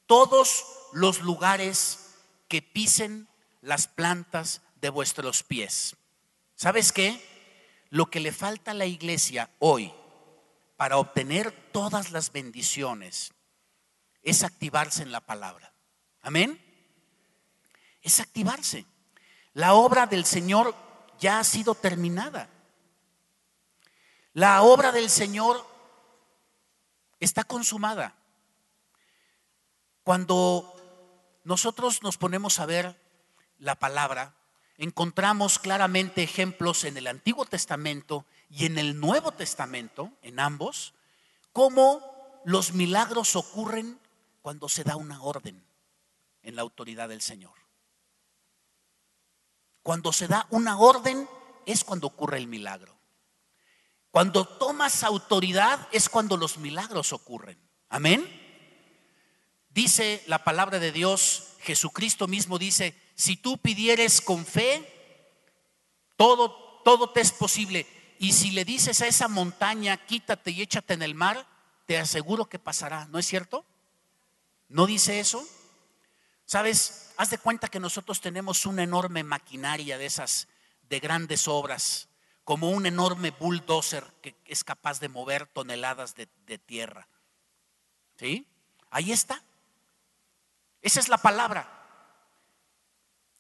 [0.06, 2.16] todos los lugares
[2.48, 3.28] que pisen
[3.62, 5.96] las plantas de vuestros pies.
[6.56, 7.20] ¿Sabes qué?
[7.90, 9.94] Lo que le falta a la iglesia hoy
[10.78, 13.34] para obtener todas las bendiciones
[14.22, 15.74] es activarse en la palabra.
[16.22, 16.60] Amén.
[18.02, 18.86] Es activarse.
[19.54, 20.76] La obra del Señor
[21.20, 22.50] ya ha sido terminada.
[24.34, 25.66] La obra del Señor
[27.20, 28.16] está consumada.
[30.04, 30.74] Cuando
[31.44, 33.00] nosotros nos ponemos a ver
[33.60, 34.34] la palabra,
[34.78, 40.94] encontramos claramente ejemplos en el Antiguo Testamento y en el Nuevo Testamento, en ambos,
[41.52, 44.00] cómo los milagros ocurren
[44.42, 45.64] cuando se da una orden
[46.42, 47.54] en la autoridad del Señor.
[49.84, 51.30] Cuando se da una orden
[51.66, 52.93] es cuando ocurre el milagro.
[54.14, 57.58] Cuando tomas autoridad es cuando los milagros ocurren.
[57.90, 58.24] Amén.
[59.72, 64.88] Dice la palabra de Dios, Jesucristo mismo dice, si tú pidieres con fe,
[66.16, 66.52] todo,
[66.86, 67.88] todo te es posible.
[68.20, 71.48] Y si le dices a esa montaña, quítate y échate en el mar,
[71.88, 73.08] te aseguro que pasará.
[73.08, 73.66] ¿No es cierto?
[74.70, 75.44] ¿No dice eso?
[76.46, 80.48] Sabes, haz de cuenta que nosotros tenemos una enorme maquinaria de esas,
[80.84, 82.10] de grandes obras,
[82.44, 86.28] como un enorme bulldozer que es capaz de mover toneladas de,
[86.58, 87.08] tierra.
[88.18, 88.48] ¿Sí?
[88.90, 89.42] Ahí está.
[90.82, 91.70] Esa es la palabra.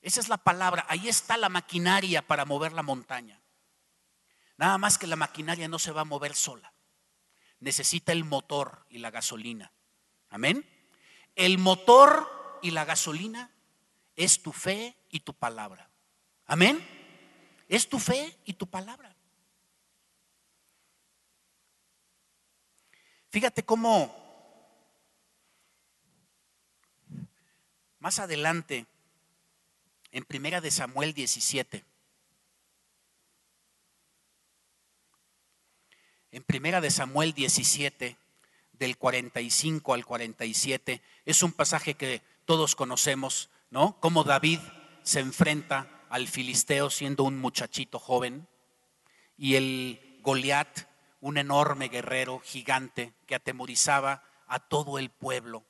[0.01, 0.85] Esa es la palabra.
[0.87, 3.39] Ahí está la maquinaria para mover la montaña.
[4.57, 6.73] Nada más que la maquinaria no se va a mover sola.
[7.59, 9.71] Necesita el motor y la gasolina.
[10.29, 10.65] Amén.
[11.35, 13.51] El motor y la gasolina
[14.15, 15.89] es tu fe y tu palabra.
[16.45, 16.85] Amén.
[17.73, 19.15] Es tu fe y tu palabra.
[23.31, 24.15] Fíjate cómo
[27.97, 28.85] más adelante
[30.11, 31.83] en Primera de Samuel 17.
[36.29, 38.17] En Primera de Samuel 17,
[38.73, 43.99] del 45 al 47, es un pasaje que todos conocemos, ¿no?
[43.99, 44.59] Cómo David
[45.01, 48.47] se enfrenta al filisteo siendo un muchachito joven
[49.35, 50.87] y el Goliat,
[51.21, 55.65] un enorme guerrero gigante que atemorizaba a todo el pueblo,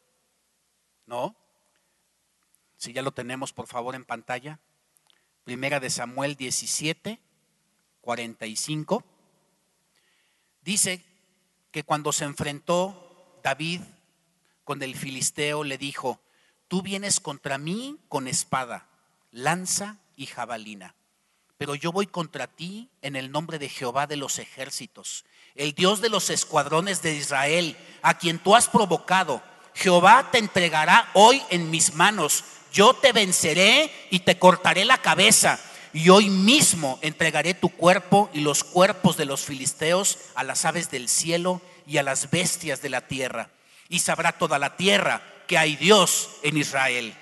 [1.05, 1.33] ¿no?
[2.75, 4.59] Si ya lo tenemos, por favor, en pantalla.
[5.45, 7.21] Primera de Samuel 17,
[8.01, 9.05] 45.
[10.59, 11.05] Dice
[11.71, 13.79] que cuando se enfrentó David
[14.65, 16.19] con el filisteo, le dijo,
[16.67, 18.89] tú vienes contra mí con espada,
[19.31, 20.95] lanza y jabalina,
[21.57, 26.01] pero yo voy contra ti en el nombre de Jehová de los ejércitos, el Dios
[26.01, 29.41] de los escuadrones de Israel, a quien tú has provocado.
[29.75, 35.59] Jehová te entregará hoy en mis manos yo te venceré y te cortaré la cabeza.
[35.93, 40.89] Y hoy mismo entregaré tu cuerpo y los cuerpos de los filisteos a las aves
[40.89, 43.51] del cielo y a las bestias de la tierra.
[43.89, 47.13] Y sabrá toda la tierra que hay Dios en Israel.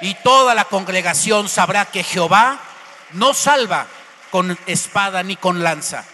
[0.00, 2.60] Y toda la congregación sabrá que Jehová
[3.12, 3.86] no salva
[4.30, 6.04] con espada ni con lanza,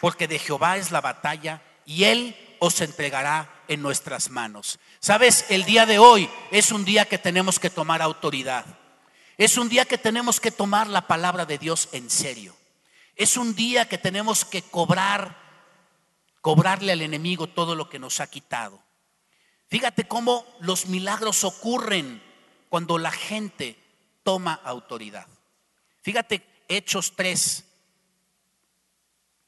[0.00, 4.78] porque de Jehová es la batalla y él os entregará en nuestras manos.
[5.00, 8.64] Sabes, el día de hoy es un día que tenemos que tomar autoridad.
[9.36, 12.56] Es un día que tenemos que tomar la palabra de Dios en serio.
[13.14, 15.36] Es un día que tenemos que cobrar,
[16.40, 18.82] cobrarle al enemigo todo lo que nos ha quitado.
[19.68, 22.22] Fíjate cómo los milagros ocurren
[22.68, 23.76] cuando la gente
[24.22, 25.26] toma autoridad.
[26.02, 27.64] Fíjate Hechos 3,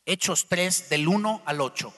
[0.06, 1.94] Hechos 3 del 1 al 8.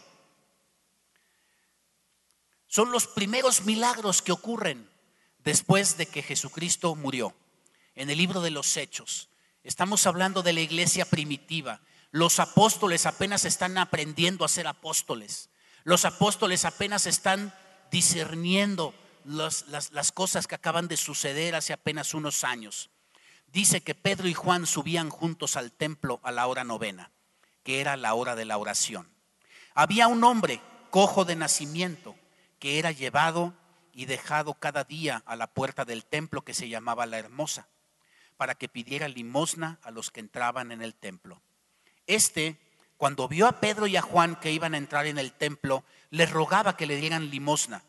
[2.66, 4.88] Son los primeros milagros que ocurren
[5.44, 7.34] después de que Jesucristo murió.
[7.94, 9.28] En el libro de los Hechos.
[9.62, 11.80] Estamos hablando de la iglesia primitiva.
[12.10, 15.50] Los apóstoles apenas están aprendiendo a ser apóstoles.
[15.84, 17.54] Los apóstoles apenas están
[17.90, 22.90] discerniendo las, las, cosas que acaban de suceder hace apenas unos años.
[23.46, 27.10] Dice que Pedro y Juan subían juntos al templo a la hora novena,
[27.62, 29.08] que era la hora de la oración.
[29.74, 32.14] Había un hombre cojo de nacimiento
[32.58, 33.54] que era llevado
[33.92, 37.68] y dejado cada día a la puerta del templo que se llamaba la Hermosa,
[38.36, 41.42] para que pidiera limosna a los que entraban en el templo.
[42.06, 42.58] Este,
[42.96, 46.30] cuando vio a Pedro y a Juan que iban a entrar en el templo, les
[46.30, 47.82] rogaba que le dieran limosna.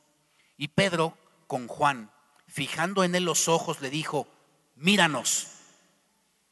[0.57, 1.17] Y Pedro,
[1.53, 2.09] con Juan,
[2.47, 4.27] fijando en él los ojos, le dijo,
[4.75, 5.49] míranos.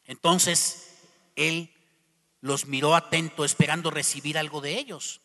[0.06, 1.00] Entonces
[1.36, 1.74] él
[2.40, 5.22] los miró atento, esperando recibir algo de ellos.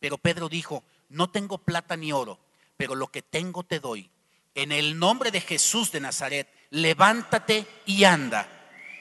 [0.00, 2.40] Pero Pedro dijo, no tengo plata ni oro,
[2.76, 4.10] pero lo que tengo te doy.
[4.56, 8.48] En el nombre de Jesús de Nazaret, levántate y anda.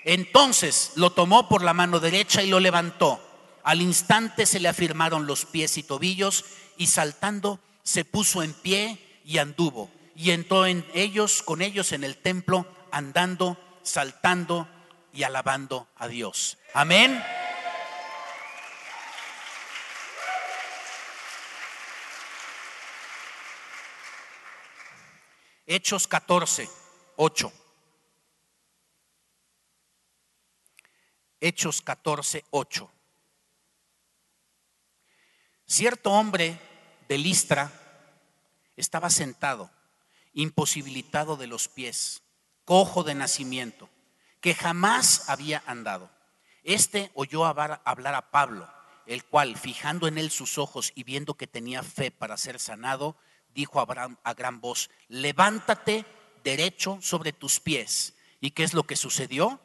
[0.05, 3.19] Entonces lo tomó por la mano derecha y lo levantó.
[3.63, 6.45] Al instante se le afirmaron los pies y tobillos
[6.77, 9.89] y saltando se puso en pie y anduvo.
[10.19, 14.67] Y entró en ellos, con ellos en el templo, andando, saltando
[15.13, 16.57] y alabando a Dios.
[16.73, 17.23] Amén.
[25.65, 26.69] Hechos 14,
[27.15, 27.53] 8.
[31.39, 32.91] Hechos 14, 8.
[35.65, 36.59] Cierto hombre
[37.07, 37.71] de Listra
[38.75, 39.78] estaba sentado,
[40.41, 42.23] imposibilitado de los pies,
[42.65, 43.89] cojo de nacimiento,
[44.41, 46.09] que jamás había andado.
[46.63, 47.81] Este oyó hablar
[48.15, 48.71] a Pablo,
[49.05, 53.17] el cual, fijando en él sus ojos y viendo que tenía fe para ser sanado,
[53.53, 56.05] dijo Abraham a gran voz, levántate
[56.43, 58.13] derecho sobre tus pies.
[58.39, 59.59] ¿Y qué es lo que sucedió?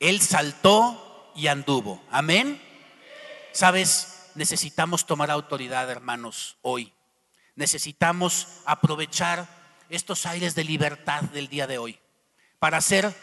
[0.00, 2.02] Él saltó y anduvo.
[2.10, 2.60] Amén.
[3.52, 6.92] Sabes, necesitamos tomar autoridad, hermanos, hoy.
[7.54, 9.59] Necesitamos aprovechar
[9.90, 11.98] estos aires de libertad del día de hoy
[12.58, 13.14] para hacer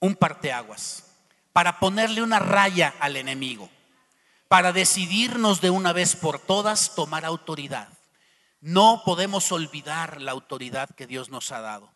[0.00, 1.04] un parteaguas,
[1.52, 3.70] para ponerle una raya al enemigo,
[4.48, 7.88] para decidirnos de una vez por todas tomar autoridad.
[8.60, 11.92] No podemos olvidar la autoridad que Dios nos ha dado.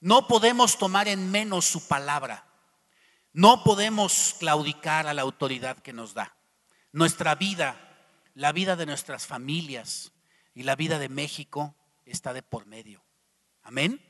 [0.00, 2.46] No podemos tomar en menos su palabra.
[3.32, 6.36] No podemos claudicar a la autoridad que nos da.
[6.92, 7.76] Nuestra vida,
[8.34, 10.12] la vida de nuestras familias
[10.54, 11.74] y la vida de México
[12.06, 13.02] está de por medio.
[13.62, 14.00] Amén.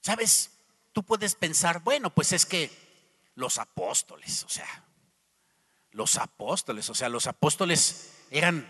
[0.00, 0.50] ¿Sabes?
[0.92, 2.70] Tú puedes pensar, bueno, pues es que
[3.34, 4.84] los apóstoles, o sea,
[5.92, 8.68] los apóstoles, o sea, los apóstoles eran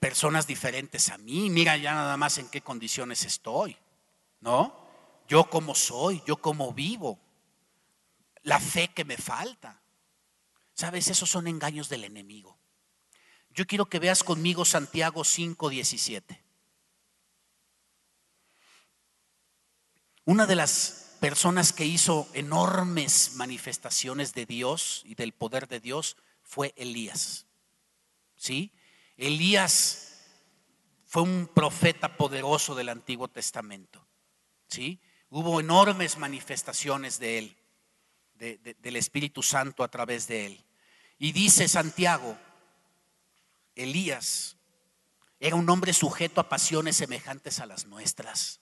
[0.00, 3.76] personas diferentes a mí, mira ya nada más en qué condiciones estoy,
[4.40, 4.86] ¿no?
[5.28, 7.18] Yo como soy, yo como vivo,
[8.42, 9.82] la fe que me falta.
[10.72, 11.08] ¿Sabes?
[11.08, 12.58] Esos son engaños del enemigo.
[13.56, 16.44] Yo quiero que veas conmigo Santiago 5, 17.
[20.26, 26.18] Una de las personas que hizo enormes manifestaciones de Dios y del poder de Dios
[26.42, 27.46] fue Elías.
[28.36, 28.72] ¿Sí?
[29.16, 30.18] Elías
[31.06, 34.06] fue un profeta poderoso del Antiguo Testamento.
[34.68, 35.00] ¿Sí?
[35.30, 37.56] Hubo enormes manifestaciones de él,
[38.34, 40.64] del Espíritu Santo a través de él.
[41.18, 42.36] Y dice Santiago,
[43.76, 44.56] Elías
[45.38, 48.60] era un hombre sujeto a pasiones semejantes a las nuestras.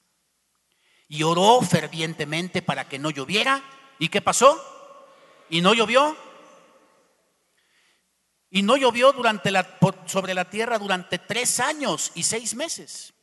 [1.08, 3.62] Y oró fervientemente para que no lloviera.
[3.98, 4.60] ¿Y qué pasó?
[5.48, 6.16] ¿Y no llovió?
[8.50, 13.14] Y no llovió durante la, sobre la tierra durante tres años y seis meses.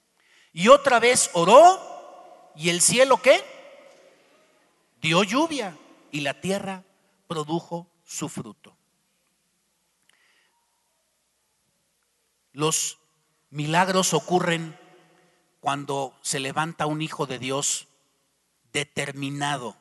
[0.53, 3.43] Y otra vez oró y el cielo qué?
[5.01, 5.77] Dio lluvia
[6.11, 6.83] y la tierra
[7.27, 8.77] produjo su fruto.
[12.53, 12.97] Los
[13.49, 14.77] milagros ocurren
[15.59, 17.87] cuando se levanta un hijo de Dios
[18.73, 19.75] determinado,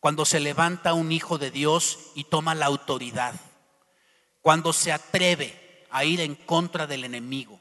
[0.00, 3.34] cuando se levanta un hijo de Dios y toma la autoridad
[4.44, 7.58] cuando se atreve a ir en contra del enemigo,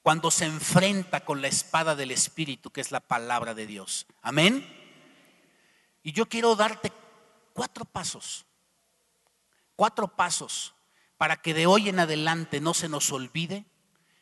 [0.00, 4.06] cuando se enfrenta con la espada del Espíritu, que es la palabra de Dios.
[4.22, 4.66] Amén.
[6.02, 6.90] Y yo quiero darte
[7.52, 8.46] cuatro pasos,
[9.76, 10.72] cuatro pasos
[11.18, 13.66] para que de hoy en adelante no se nos olvide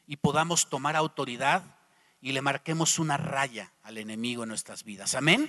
[0.06, 1.76] y podamos tomar autoridad
[2.20, 5.14] y le marquemos una raya al enemigo en nuestras vidas.
[5.14, 5.48] Amén.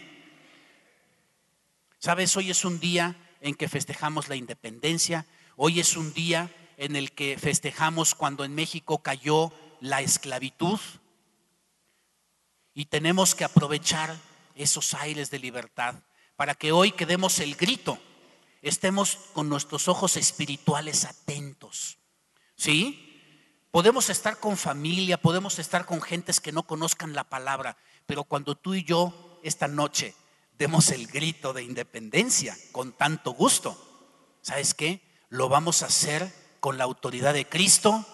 [1.97, 5.25] Sabes, hoy es un día en que festejamos la independencia,
[5.59, 10.79] Hoy es un día en el que festejamos cuando en México cayó la esclavitud
[12.75, 14.15] y tenemos que aprovechar
[14.53, 15.95] esos aires de libertad
[16.35, 17.97] para que hoy que demos el grito,
[18.61, 21.97] estemos con nuestros ojos espirituales atentos.
[22.55, 23.03] ¿Sí?
[23.71, 28.55] Podemos estar con familia, podemos estar con gentes que no conozcan la palabra, pero cuando
[28.55, 30.15] tú y yo esta noche
[30.57, 33.77] demos el grito de independencia con tanto gusto,
[34.41, 35.07] ¿sabes qué?
[35.29, 38.05] lo vamos a hacer con la autoridad de Cristo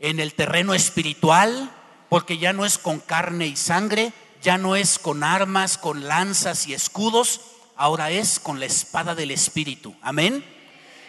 [0.00, 1.70] en el terreno espiritual,
[2.08, 6.66] porque ya no es con carne y sangre, ya no es con armas, con lanzas
[6.66, 7.40] y escudos,
[7.76, 9.94] ahora es con la espada del Espíritu.
[10.02, 10.44] Amén.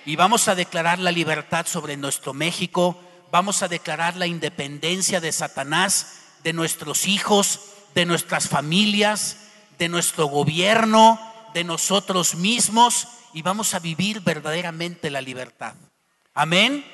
[0.05, 2.99] Y vamos a declarar la libertad sobre nuestro México,
[3.32, 7.59] vamos a declarar la independencia de Satanás, de nuestros hijos,
[7.93, 9.38] de nuestras familias,
[9.78, 11.20] de nuestro gobierno,
[11.53, 15.76] de nosotros mismos y vamos a vivir verdaderamente la libertad.
[16.34, 16.86] Amén.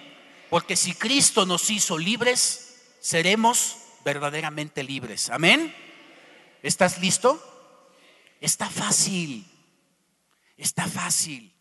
[0.50, 5.30] Porque si Cristo nos hizo libres, seremos verdaderamente libres.
[5.30, 5.76] Amén.
[6.62, 7.42] ¿Estás listo?
[8.40, 9.53] Está fácil.
[10.58, 11.56] Está fácil.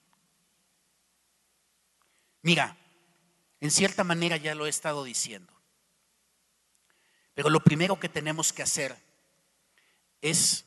[2.42, 2.76] Mira,
[3.60, 5.52] en cierta manera ya lo he estado diciendo.
[7.34, 8.96] Pero lo primero que tenemos que hacer
[10.20, 10.66] es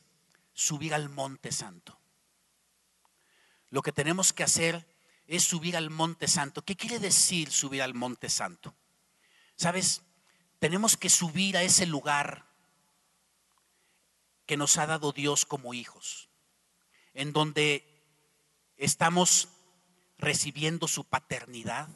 [0.52, 1.96] subir al monte santo
[3.70, 4.86] lo que tenemos que hacer
[5.26, 6.62] es subir al monte santo.
[6.62, 8.74] ¿Qué quiere decir subir al monte santo?
[9.56, 10.02] Sabes,
[10.58, 12.46] tenemos que subir a ese lugar
[14.46, 16.28] que nos ha dado Dios como hijos,
[17.12, 17.95] en donde
[18.76, 19.48] estamos
[20.18, 21.88] recibiendo su paternidad,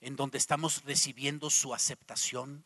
[0.00, 2.64] en donde estamos recibiendo su aceptación,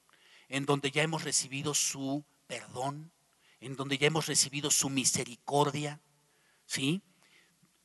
[0.49, 3.13] en donde ya hemos recibido su perdón,
[3.61, 6.01] en donde ya hemos recibido su misericordia,
[6.67, 7.03] ¿sí?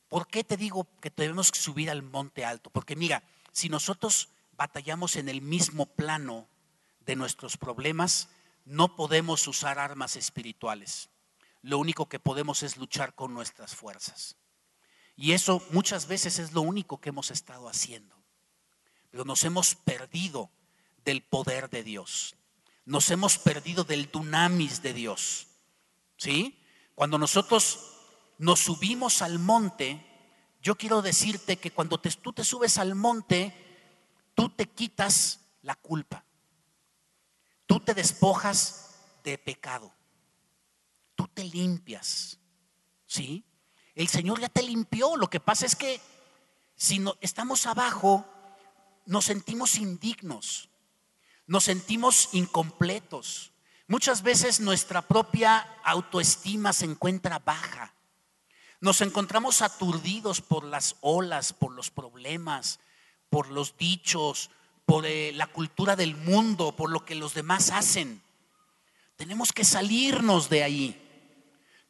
[0.08, 2.70] ¿Por qué te digo que debemos subir al monte alto?
[2.70, 6.48] Porque mira, si nosotros batallamos en el mismo plano
[7.00, 8.28] de nuestros problemas,
[8.64, 11.08] no podemos usar armas espirituales.
[11.62, 14.36] Lo único que podemos es luchar con nuestras fuerzas.
[15.20, 18.16] Y eso muchas veces es lo único que hemos estado haciendo.
[19.10, 20.50] Pero nos hemos perdido
[21.04, 22.36] del poder de Dios.
[22.86, 25.48] Nos hemos perdido del dunamis de Dios.
[26.16, 26.58] ¿Sí?
[26.94, 27.98] Cuando nosotros
[28.38, 30.06] nos subimos al monte,
[30.62, 33.54] yo quiero decirte que cuando tú te subes al monte,
[34.34, 36.24] tú te quitas la culpa.
[37.66, 39.92] Tú te despojas de pecado.
[41.14, 42.38] Tú te limpias.
[43.04, 43.44] ¿Sí?
[44.00, 45.14] El Señor ya te limpió.
[45.14, 46.00] Lo que pasa es que
[46.74, 48.24] si no, estamos abajo,
[49.04, 50.70] nos sentimos indignos,
[51.46, 53.52] nos sentimos incompletos.
[53.88, 57.92] Muchas veces nuestra propia autoestima se encuentra baja.
[58.80, 62.80] Nos encontramos aturdidos por las olas, por los problemas,
[63.28, 64.48] por los dichos,
[64.86, 68.22] por eh, la cultura del mundo, por lo que los demás hacen.
[69.16, 71.09] Tenemos que salirnos de ahí.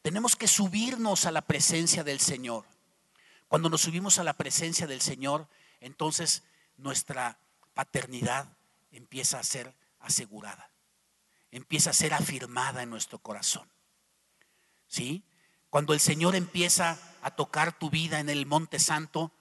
[0.01, 2.65] Tenemos que subirnos a la presencia del Señor.
[3.47, 5.47] Cuando nos subimos a la presencia del Señor,
[5.79, 6.43] entonces
[6.77, 7.37] nuestra
[7.73, 8.47] paternidad
[8.91, 10.71] empieza a ser asegurada,
[11.51, 13.69] empieza a ser afirmada en nuestro corazón.
[14.87, 15.23] ¿Sí?
[15.69, 19.31] Cuando el Señor empieza a tocar tu vida en el Monte Santo,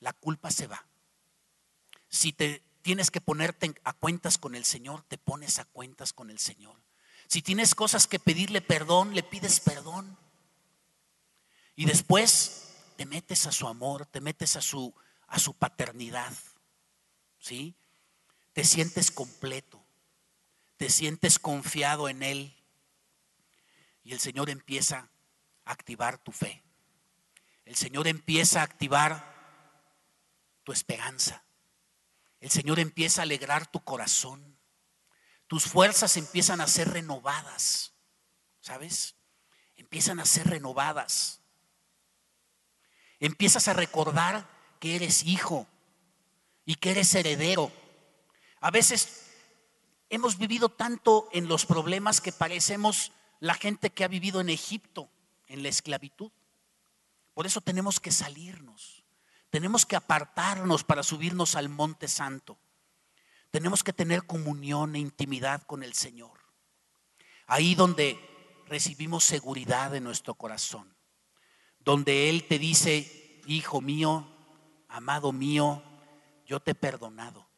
[0.00, 0.84] la culpa se va.
[2.08, 6.30] Si te tienes que ponerte a cuentas con el Señor, te pones a cuentas con
[6.30, 6.76] el Señor.
[7.28, 10.16] Si tienes cosas que pedirle perdón, le pides perdón.
[11.74, 14.94] Y después te metes a su amor, te metes a su,
[15.26, 16.32] a su paternidad.
[17.38, 17.74] ¿Sí?
[18.52, 19.84] Te sientes completo,
[20.76, 22.54] te sientes confiado en Él.
[24.04, 25.08] Y el Señor empieza
[25.64, 26.62] a activar tu fe.
[27.64, 29.34] El Señor empieza a activar
[30.62, 31.42] tu esperanza.
[32.40, 34.56] El Señor empieza a alegrar tu corazón
[35.46, 37.92] tus fuerzas empiezan a ser renovadas,
[38.60, 39.14] ¿sabes?
[39.76, 41.40] Empiezan a ser renovadas.
[43.20, 44.48] Empiezas a recordar
[44.80, 45.66] que eres hijo
[46.64, 47.72] y que eres heredero.
[48.60, 49.26] A veces
[50.10, 55.08] hemos vivido tanto en los problemas que parecemos la gente que ha vivido en Egipto,
[55.46, 56.32] en la esclavitud.
[57.34, 59.04] Por eso tenemos que salirnos,
[59.50, 62.58] tenemos que apartarnos para subirnos al monte santo.
[63.56, 66.38] Tenemos que tener comunión e intimidad con el Señor.
[67.46, 68.20] Ahí donde
[68.66, 70.94] recibimos seguridad en nuestro corazón.
[71.78, 74.28] Donde Él te dice, hijo mío,
[74.88, 75.82] amado mío,
[76.44, 77.48] yo te he perdonado.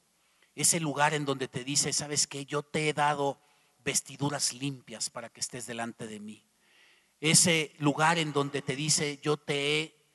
[0.54, 2.46] Ese lugar en donde te dice, ¿sabes qué?
[2.46, 3.40] Yo te he dado
[3.80, 6.48] vestiduras limpias para que estés delante de mí.
[7.18, 10.06] Ese lugar en donde te dice, yo te he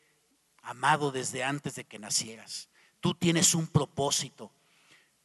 [0.61, 2.69] amado desde antes de que nacieras.
[3.01, 4.53] Tú tienes un propósito.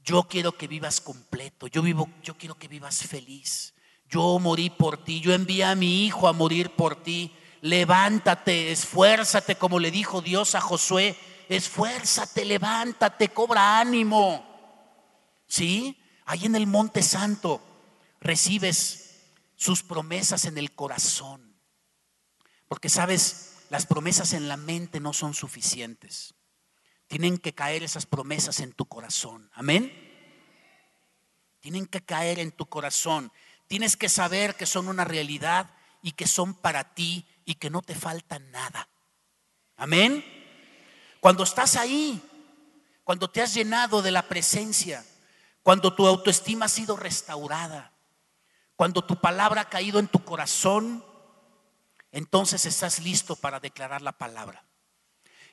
[0.09, 3.74] Yo quiero que vivas completo, yo vivo, yo quiero que vivas feliz.
[4.09, 7.36] Yo morí por ti, yo envié a mi hijo a morir por ti.
[7.61, 11.14] Levántate, esfuérzate, como le dijo Dios a Josué,
[11.50, 14.46] esfuérzate, levántate, cobra ánimo.
[15.46, 16.00] ¿Sí?
[16.24, 17.61] Ahí en el Monte Santo
[18.18, 21.54] recibes sus promesas en el corazón.
[22.66, 26.34] Porque sabes, las promesas en la mente no son suficientes.
[27.09, 29.50] Tienen que caer esas promesas en tu corazón.
[29.54, 29.90] Amén.
[31.61, 33.32] Tienen que caer en tu corazón.
[33.66, 35.70] Tienes que saber que son una realidad
[36.02, 38.88] y que son para ti y que no te falta nada.
[39.78, 40.22] Amén.
[41.20, 42.22] Cuando estás ahí,
[43.04, 45.02] cuando te has llenado de la presencia,
[45.62, 47.90] cuando tu autoestima ha sido restaurada,
[48.76, 51.02] cuando tu palabra ha caído en tu corazón,
[52.12, 54.67] entonces estás listo para declarar la palabra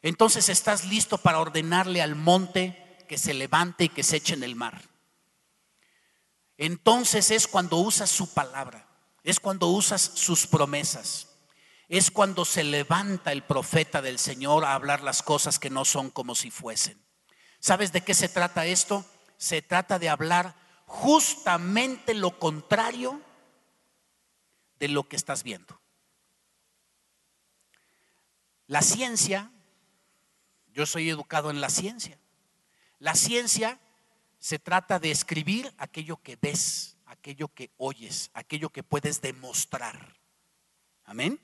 [0.02, 4.44] entonces estás listo para ordenarle al monte que se levante y que se eche en
[4.44, 4.82] el mar.
[6.58, 8.88] Entonces es cuando usas su palabra,
[9.24, 11.28] es cuando usas sus promesas,
[11.90, 16.10] es cuando se levanta el profeta del Señor a hablar las cosas que no son
[16.10, 17.04] como si fuesen.
[17.60, 19.06] ¿Sabes de qué se trata esto?
[19.38, 23.22] Se trata de hablar justamente lo contrario
[24.80, 25.80] de lo que estás viendo.
[28.68, 29.52] La ciencia
[30.76, 32.20] yo soy educado en la ciencia.
[33.00, 33.80] La ciencia
[34.40, 40.18] se trata de escribir aquello que ves, aquello que oyes, aquello que puedes demostrar.
[41.06, 41.40] Amén.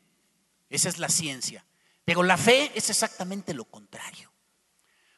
[0.69, 1.65] Esa es la ciencia.
[2.03, 4.31] Pero la fe es exactamente lo contrario.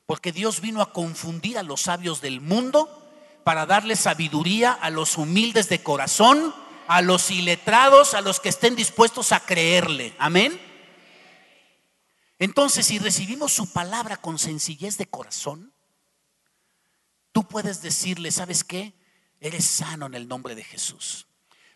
[0.05, 2.99] Porque Dios vino a confundir a los sabios del mundo
[3.43, 6.53] para darle sabiduría a los humildes de corazón,
[6.87, 10.13] a los iletrados, a los que estén dispuestos a creerle.
[10.19, 10.72] Amén.
[12.43, 15.71] Entonces, si recibimos su palabra con sencillez de corazón,
[17.31, 18.91] tú puedes decirle, ¿sabes qué?
[19.39, 21.25] Eres sano en el nombre de Jesús.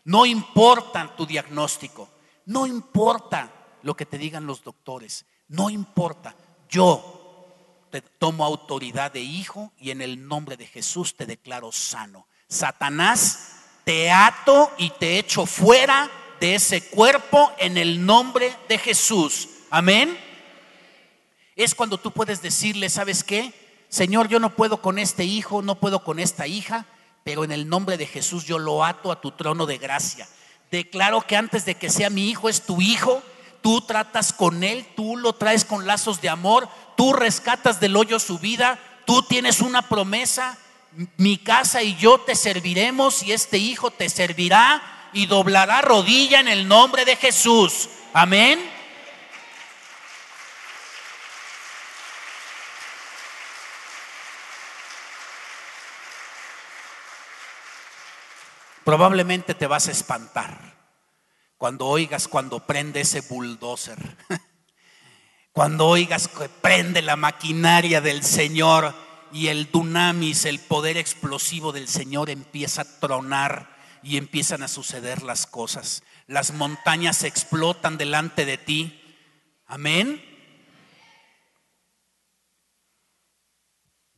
[0.04, 2.10] No importa tu diagnóstico,
[2.44, 3.50] no importa
[3.82, 6.36] lo que te digan los doctores, no importa.
[6.68, 12.28] Yo te tomo autoridad de hijo y en el nombre de Jesús te declaro sano.
[12.46, 13.54] Satanás,
[13.84, 16.10] te ato y te echo fuera
[16.40, 19.48] de ese cuerpo en el nombre de Jesús.
[19.70, 20.27] Amén.
[21.58, 23.52] Es cuando tú puedes decirle, ¿sabes qué?
[23.88, 26.86] Señor, yo no puedo con este hijo, no puedo con esta hija,
[27.24, 30.28] pero en el nombre de Jesús yo lo ato a tu trono de gracia.
[30.70, 33.24] Declaro que antes de que sea mi hijo es tu hijo,
[33.60, 38.20] tú tratas con él, tú lo traes con lazos de amor, tú rescatas del hoyo
[38.20, 40.56] su vida, tú tienes una promesa,
[41.16, 46.46] mi casa y yo te serviremos y este hijo te servirá y doblará rodilla en
[46.46, 47.88] el nombre de Jesús.
[48.12, 48.77] Amén.
[58.88, 60.74] Probablemente te vas a espantar
[61.58, 63.98] cuando oigas cuando prende ese bulldozer.
[65.52, 68.94] Cuando oigas que prende la maquinaria del Señor
[69.30, 75.22] y el dunamis, el poder explosivo del Señor empieza a tronar y empiezan a suceder
[75.22, 76.02] las cosas.
[76.26, 79.02] Las montañas explotan delante de ti.
[79.66, 80.24] Amén.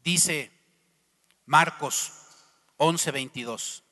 [0.04, 0.52] Dice
[1.44, 2.12] Marcos
[2.76, 3.89] 11:22.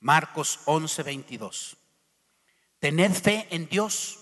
[0.00, 1.76] Marcos 11, 22.
[2.78, 4.18] Tened fe en Dios.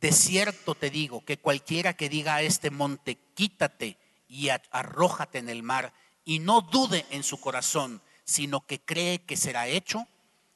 [0.00, 5.48] De cierto te digo que cualquiera que diga a este monte, quítate y arrójate en
[5.48, 5.92] el mar,
[6.24, 10.06] y no dude en su corazón, sino que cree que será hecho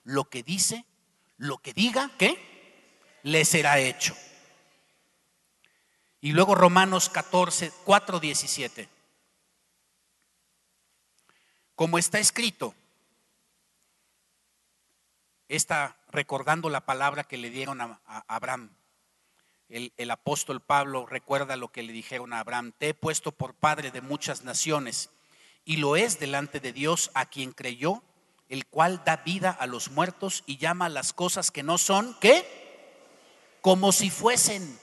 [0.05, 0.85] lo que dice,
[1.37, 2.39] lo que diga, ¿qué?
[3.23, 4.15] Le será hecho.
[6.21, 8.89] Y luego Romanos 14, 4, 17.
[11.75, 12.75] Como está escrito,
[15.57, 18.77] está recordando la palabra que le dieron a, Abraham.
[19.69, 23.55] El, el, apóstol Pablo recuerda lo que le dijeron a Abraham, te he puesto por
[23.55, 25.11] padre de muchas naciones
[25.65, 28.03] y lo es delante de Dios a quien creyó,
[28.49, 32.45] el cual da vida a los muertos y llama las cosas que no son, ¿qué?
[33.63, 34.79] Como si fuesen.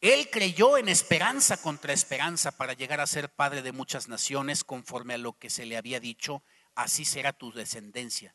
[0.00, 5.14] Él creyó en esperanza contra esperanza para llegar a ser padre de muchas naciones conforme
[5.14, 6.42] a lo que se le había dicho,
[6.74, 8.34] así será tu descendencia.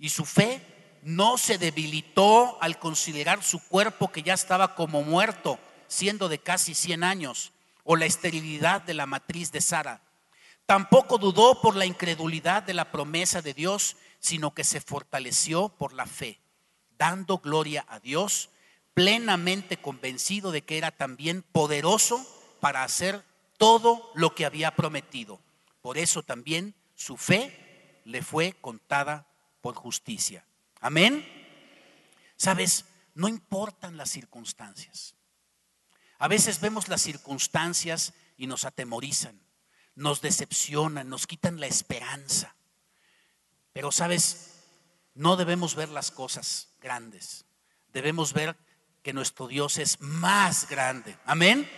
[0.00, 0.60] Y su fe
[1.02, 6.74] no se debilitó al considerar su cuerpo que ya estaba como muerto, siendo de casi
[6.74, 7.52] 100 años,
[7.84, 10.00] o la esterilidad de la matriz de Sara.
[10.64, 15.92] Tampoco dudó por la incredulidad de la promesa de Dios, sino que se fortaleció por
[15.92, 16.40] la fe,
[16.96, 18.50] dando gloria a Dios,
[18.94, 22.24] plenamente convencido de que era también poderoso
[22.60, 23.22] para hacer
[23.58, 25.40] todo lo que había prometido.
[25.82, 29.26] Por eso también su fe le fue contada
[29.60, 30.44] por justicia.
[30.80, 31.26] Amén.
[32.36, 32.84] Sabes,
[33.14, 35.14] no importan las circunstancias.
[36.18, 39.40] A veces vemos las circunstancias y nos atemorizan,
[39.94, 42.54] nos decepcionan, nos quitan la esperanza.
[43.72, 44.64] Pero sabes,
[45.14, 47.44] no debemos ver las cosas grandes.
[47.92, 48.56] Debemos ver
[49.02, 51.16] que nuestro Dios es más grande.
[51.24, 51.68] Amén.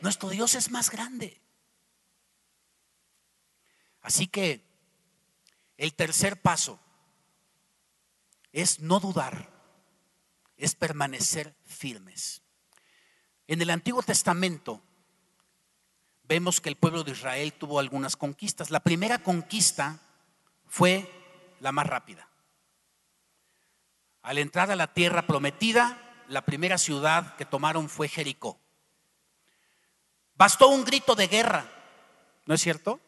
[0.00, 1.40] Nuestro Dios es más grande.
[4.02, 4.64] Así que
[5.76, 6.80] el tercer paso
[8.52, 9.50] es no dudar,
[10.56, 12.42] es permanecer firmes.
[13.46, 14.82] En el Antiguo Testamento
[16.24, 18.70] vemos que el pueblo de Israel tuvo algunas conquistas.
[18.70, 20.00] La primera conquista
[20.66, 21.10] fue
[21.60, 22.28] la más rápida.
[24.22, 28.60] Al entrar a la tierra prometida, la primera ciudad que tomaron fue Jericó.
[30.34, 31.70] Bastó un grito de guerra,
[32.44, 33.00] ¿no es cierto?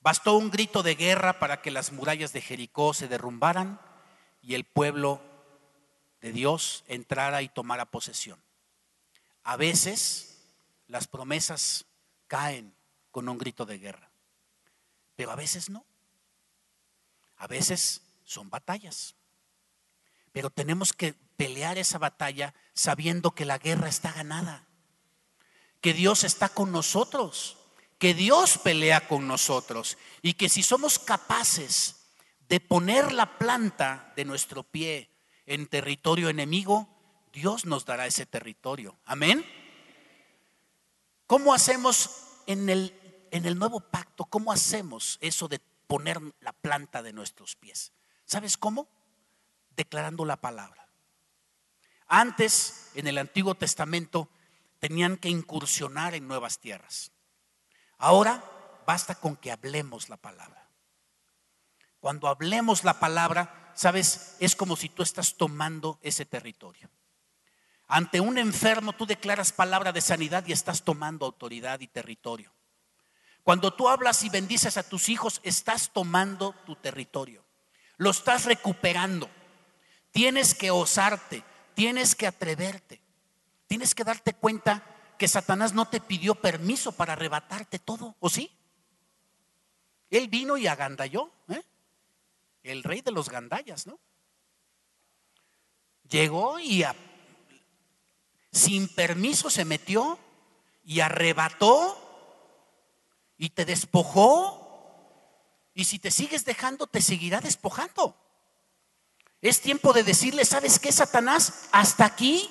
[0.00, 3.80] Bastó un grito de guerra para que las murallas de Jericó se derrumbaran
[4.42, 5.20] y el pueblo
[6.20, 8.40] de Dios entrara y tomara posesión.
[9.44, 10.38] A veces
[10.86, 11.86] las promesas
[12.26, 12.74] caen
[13.10, 14.10] con un grito de guerra,
[15.16, 15.84] pero a veces no.
[17.36, 19.14] A veces son batallas.
[20.32, 24.66] Pero tenemos que pelear esa batalla sabiendo que la guerra está ganada,
[25.80, 27.56] que Dios está con nosotros,
[27.98, 31.97] que Dios pelea con nosotros y que si somos capaces
[32.48, 35.10] de poner la planta de nuestro pie
[35.46, 36.88] en territorio enemigo,
[37.32, 38.98] Dios nos dará ese territorio.
[39.04, 39.44] Amén.
[41.26, 42.10] ¿Cómo hacemos
[42.46, 44.24] en el, en el nuevo pacto?
[44.24, 47.92] ¿Cómo hacemos eso de poner la planta de nuestros pies?
[48.24, 48.88] ¿Sabes cómo?
[49.76, 50.88] Declarando la palabra.
[52.06, 54.30] Antes, en el Antiguo Testamento,
[54.78, 57.12] tenían que incursionar en nuevas tierras.
[57.98, 58.42] Ahora
[58.86, 60.67] basta con que hablemos la palabra.
[62.00, 66.90] Cuando hablemos la palabra, sabes, es como si tú estás tomando ese territorio.
[67.88, 72.52] Ante un enfermo tú declaras palabra de sanidad y estás tomando autoridad y territorio.
[73.42, 77.44] Cuando tú hablas y bendices a tus hijos, estás tomando tu territorio.
[77.96, 79.30] Lo estás recuperando.
[80.10, 81.42] Tienes que osarte,
[81.74, 83.00] tienes que atreverte.
[83.66, 84.82] Tienes que darte cuenta
[85.18, 88.50] que Satanás no te pidió permiso para arrebatarte todo, ¿o sí?
[90.10, 91.62] Él vino y agandalló, ¿eh?
[92.62, 93.98] El rey de los gandallas, ¿no?
[96.08, 96.84] Llegó y
[98.50, 100.18] sin permiso se metió
[100.84, 102.08] y arrebató
[103.36, 104.64] y te despojó.
[105.74, 108.16] Y si te sigues dejando, te seguirá despojando.
[109.40, 111.68] Es tiempo de decirle, ¿sabes qué, Satanás?
[111.70, 112.50] Hasta aquí,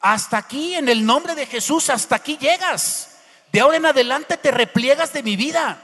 [0.00, 3.18] hasta aquí, en el nombre de Jesús, hasta aquí llegas.
[3.52, 5.80] De ahora en adelante te repliegas de mi vida.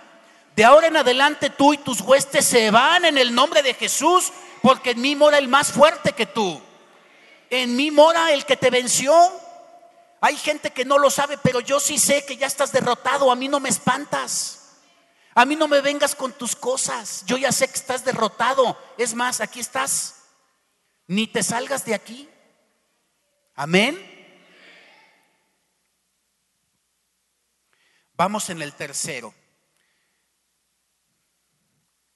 [0.56, 4.32] De ahora en adelante tú y tus huestes se van en el nombre de Jesús,
[4.62, 6.60] porque en mí mora el más fuerte que tú.
[7.48, 9.12] En mí mora el que te venció.
[10.20, 13.30] Hay gente que no lo sabe, pero yo sí sé que ya estás derrotado.
[13.30, 14.60] A mí no me espantas.
[15.34, 17.24] A mí no me vengas con tus cosas.
[17.26, 18.76] Yo ya sé que estás derrotado.
[18.98, 20.16] Es más, aquí estás.
[21.06, 22.28] Ni te salgas de aquí.
[23.54, 23.98] Amén.
[28.14, 29.34] Vamos en el tercero.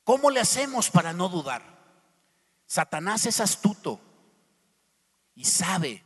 [0.04, 1.62] ¿Cómo le hacemos para no dudar?
[2.66, 4.00] Satanás es astuto
[5.34, 6.04] y sabe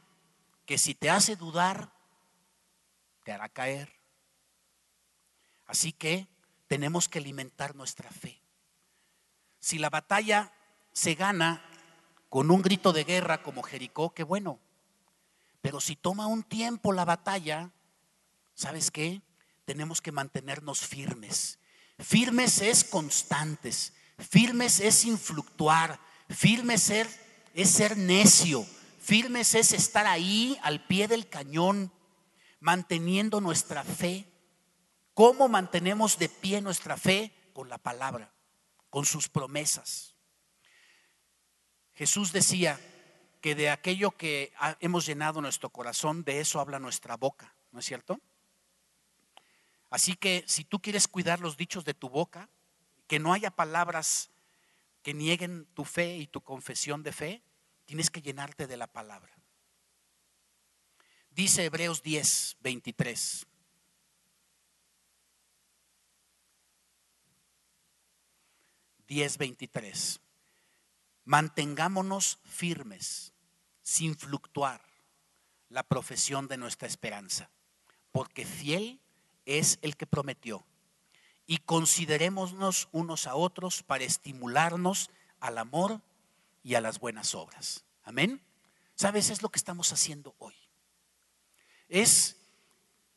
[0.64, 1.92] que si te hace dudar,
[3.24, 3.92] te hará caer.
[5.66, 6.28] Así que
[6.68, 8.40] tenemos que alimentar nuestra fe.
[9.58, 10.52] Si la batalla
[10.92, 11.64] se gana
[12.28, 14.60] con un grito de guerra como Jericó, qué bueno.
[15.60, 17.70] Pero si toma un tiempo la batalla,
[18.54, 19.22] ¿sabes qué?
[19.64, 21.58] Tenemos que mantenernos firmes.
[21.98, 27.08] Firmes es constantes, firmes es influctuar, firmes ser,
[27.54, 28.64] es ser necio,
[29.00, 31.92] firmes es estar ahí al pie del cañón,
[32.60, 34.26] manteniendo nuestra fe.
[35.12, 37.32] ¿Cómo mantenemos de pie nuestra fe?
[37.52, 38.32] Con la palabra,
[38.90, 40.14] con sus promesas.
[41.94, 42.78] Jesús decía
[43.40, 47.86] que de aquello que hemos llenado nuestro corazón, de eso habla nuestra boca, ¿no es
[47.86, 48.20] cierto?
[49.90, 52.48] Así que si tú quieres cuidar los dichos de tu boca,
[53.06, 54.30] que no haya palabras
[55.02, 57.42] que nieguen tu fe y tu confesión de fe,
[57.86, 59.32] tienes que llenarte de la palabra.
[61.30, 63.46] Dice Hebreos 10, 23.
[69.08, 70.20] 10:23.
[71.24, 73.32] Mantengámonos firmes,
[73.82, 74.82] sin fluctuar,
[75.70, 77.50] la profesión de nuestra esperanza,
[78.12, 79.00] porque fiel
[79.48, 80.64] es el que prometió.
[81.46, 86.00] Y considerémonos unos a otros para estimularnos al amor
[86.62, 87.84] y a las buenas obras.
[88.04, 88.40] Amén.
[88.94, 89.30] ¿Sabes?
[89.30, 90.54] Es lo que estamos haciendo hoy.
[91.88, 92.36] Es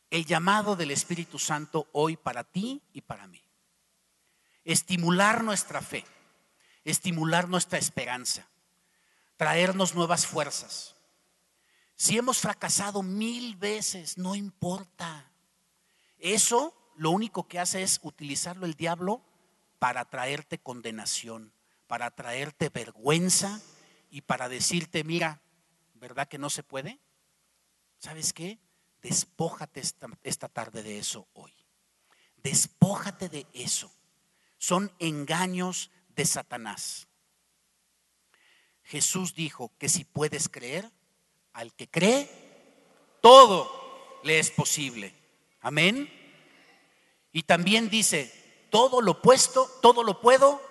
[0.09, 3.43] el llamado del Espíritu Santo hoy para ti y para mí
[4.63, 6.05] estimular nuestra fe,
[6.83, 8.47] estimular nuestra esperanza,
[9.37, 10.95] traernos nuevas fuerzas.
[11.95, 15.30] Si hemos fracasado mil veces, no importa.
[16.21, 19.21] Eso lo único que hace es utilizarlo el diablo
[19.79, 21.53] para traerte condenación,
[21.87, 23.61] para traerte vergüenza
[24.09, 25.41] y para decirte, mira,
[25.95, 26.99] ¿verdad que no se puede?
[27.97, 28.59] ¿Sabes qué?
[29.01, 31.53] Despójate esta, esta tarde de eso hoy.
[32.37, 33.91] Despójate de eso
[34.61, 37.07] son engaños de Satanás.
[38.83, 40.91] Jesús dijo que si puedes creer,
[41.51, 42.29] al que cree,
[43.23, 45.15] todo le es posible.
[45.61, 46.09] Amén.
[47.31, 50.61] Y también dice, todo lo puesto, todo lo puedo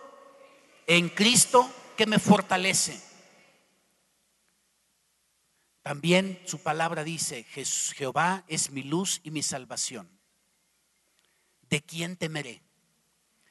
[0.87, 3.01] en Cristo que me fortalece.
[5.83, 10.11] También su palabra dice, Jehová es mi luz y mi salvación.
[11.63, 12.63] ¿De quién temeré?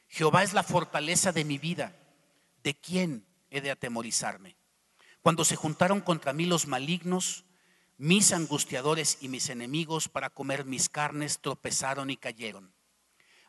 [0.08, 1.96] Jehová es la fortaleza de mi vida.
[2.64, 4.58] ¿De quién he de atemorizarme?
[5.22, 7.46] Cuando se juntaron contra mí los malignos,
[8.00, 12.74] mis angustiadores y mis enemigos para comer mis carnes tropezaron y cayeron.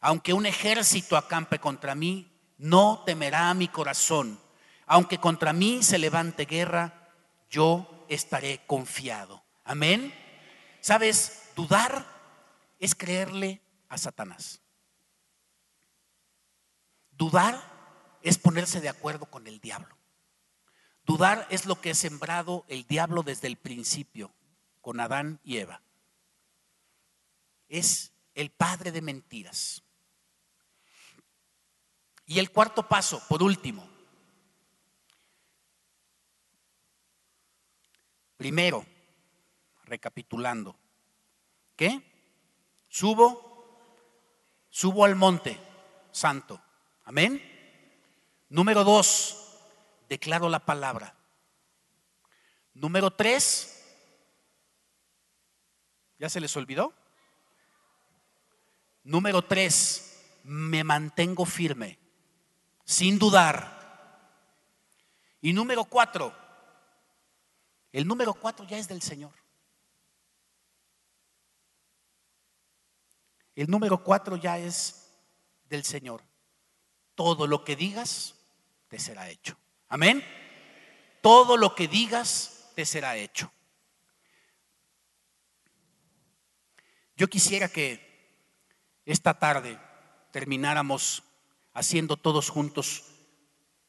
[0.01, 4.41] Aunque un ejército acampe contra mí, no temerá mi corazón.
[4.87, 7.13] Aunque contra mí se levante guerra,
[7.49, 9.45] yo estaré confiado.
[9.63, 10.13] Amén.
[10.81, 11.51] ¿Sabes?
[11.55, 12.05] Dudar
[12.81, 14.61] es creerle a Satanás.
[17.13, 17.63] Dudar
[18.23, 19.97] es ponerse de acuerdo con el diablo.
[21.05, 24.33] Dudar es lo que ha sembrado el diablo desde el principio
[24.91, 25.81] con Adán y Eva.
[27.69, 29.85] Es el padre de mentiras.
[32.27, 33.89] Y el cuarto paso, por último.
[38.37, 38.85] Primero,
[39.85, 40.75] recapitulando,
[41.77, 42.03] ¿qué?
[42.89, 43.87] Subo,
[44.71, 45.57] subo al monte
[46.11, 46.61] santo.
[47.05, 47.41] Amén.
[48.49, 49.57] Número dos,
[50.09, 51.15] declaro la palabra.
[52.75, 53.80] Número tres,
[56.21, 56.93] ¿ya se les olvidó?
[59.05, 61.99] Número tres, me mantengo firme,
[62.85, 63.81] sin dudar.
[65.41, 66.37] Y número cuatro,
[67.91, 69.33] el número cuatro ya es del Señor.
[73.57, 75.11] El número cuatro ya es
[75.71, 76.23] del Señor.
[77.15, 78.35] Todo lo que digas
[78.89, 79.57] te será hecho.
[79.89, 80.23] Amén.
[81.23, 83.51] Todo lo que digas te será hecho.
[87.21, 88.01] Yo quisiera que
[89.05, 89.79] esta tarde
[90.33, 91.23] termináramos
[91.75, 93.05] haciendo todos juntos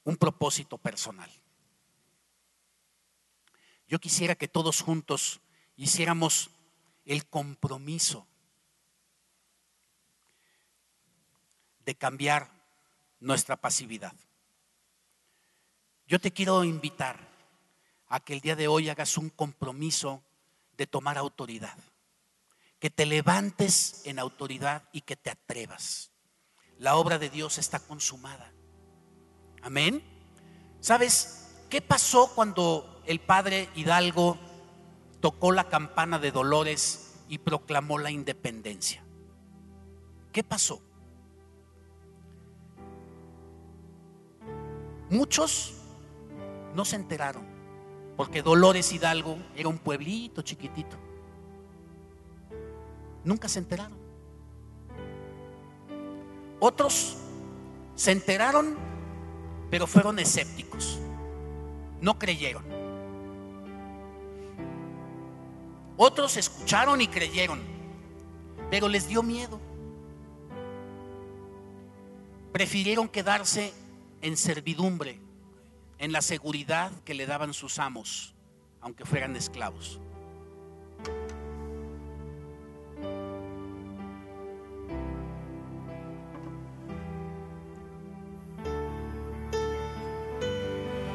[0.03, 1.31] un propósito personal.
[3.87, 5.39] Yo quisiera que todos juntos
[5.77, 6.49] hiciéramos
[7.05, 8.27] el compromiso
[11.85, 12.51] de cambiar
[13.21, 14.13] nuestra pasividad.
[16.05, 17.17] Yo te quiero invitar
[18.09, 20.21] a que el día de hoy hagas un compromiso
[20.75, 21.77] de tomar autoridad
[22.81, 26.11] que te levantes en autoridad y que te atrevas.
[26.79, 28.51] La obra de Dios está consumada.
[29.61, 30.03] Amén.
[30.79, 34.35] ¿Sabes qué pasó cuando el padre Hidalgo
[35.19, 39.03] tocó la campana de Dolores y proclamó la independencia?
[40.33, 40.81] ¿Qué pasó?
[45.11, 45.75] Muchos
[46.73, 47.45] no se enteraron,
[48.17, 51.10] porque Dolores Hidalgo era un pueblito chiquitito
[53.23, 53.97] Nunca se enteraron.
[56.59, 57.17] Otros
[57.95, 58.77] se enteraron,
[59.69, 60.99] pero fueron escépticos.
[61.99, 62.63] No creyeron.
[65.97, 67.61] Otros escucharon y creyeron,
[68.71, 69.59] pero les dio miedo.
[72.51, 73.73] Prefirieron quedarse
[74.21, 75.19] en servidumbre,
[75.99, 78.33] en la seguridad que le daban sus amos,
[78.81, 79.99] aunque fueran esclavos.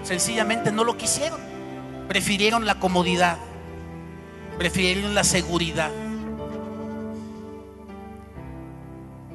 [0.07, 1.41] Sencillamente no lo quisieron.
[2.07, 3.39] Prefirieron la comodidad.
[4.57, 5.91] Prefirieron la seguridad.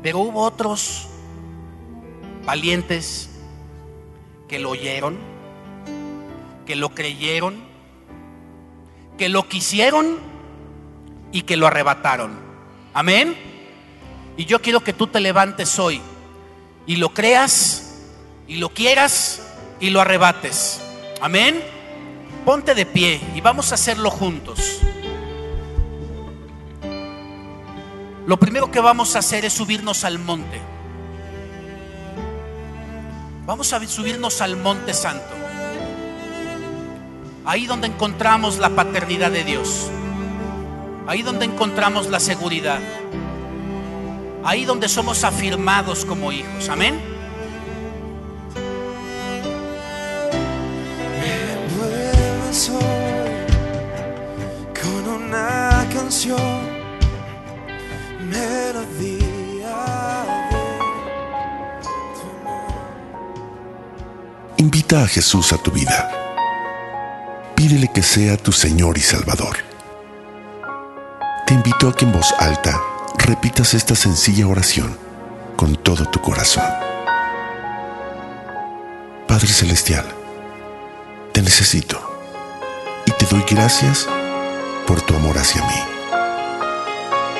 [0.01, 1.09] Pero hubo otros
[2.45, 3.31] valientes
[4.47, 5.17] que lo oyeron,
[6.65, 7.61] que lo creyeron,
[9.17, 10.19] que lo quisieron
[11.33, 12.39] y que lo arrebataron.
[12.93, 13.35] Amén.
[14.37, 15.99] Y yo quiero que tú te levantes hoy
[16.87, 18.05] y lo creas
[18.47, 19.50] y lo quieras
[19.81, 20.79] y lo arrebates.
[21.19, 21.61] Amén.
[22.45, 24.79] Ponte de pie y vamos a hacerlo juntos.
[28.25, 30.61] Lo primero que vamos a hacer es subirnos al monte.
[33.45, 35.33] Vamos a subirnos al monte santo.
[37.43, 39.89] Ahí donde encontramos la paternidad de Dios.
[41.07, 42.79] Ahí donde encontramos la seguridad.
[44.43, 46.69] Ahí donde somos afirmados como hijos.
[46.69, 47.10] Amén.
[64.57, 66.11] Invita a Jesús a tu vida.
[67.55, 69.55] Pídele que sea tu Señor y Salvador.
[71.47, 72.81] Te invito a que en voz alta
[73.17, 74.97] repitas esta sencilla oración
[75.55, 76.65] con todo tu corazón.
[79.29, 80.05] Padre Celestial,
[81.31, 81.97] te necesito
[83.05, 84.09] y te doy gracias
[84.85, 85.90] por tu amor hacia mí.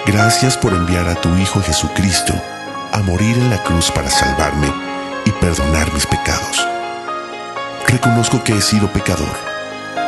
[0.06, 2.34] Gracias por enviar a tu Hijo Jesucristo
[2.92, 4.68] a morir en la cruz para salvarme
[5.26, 6.68] y perdonar mis pecados.
[7.88, 9.32] Reconozco que he sido pecador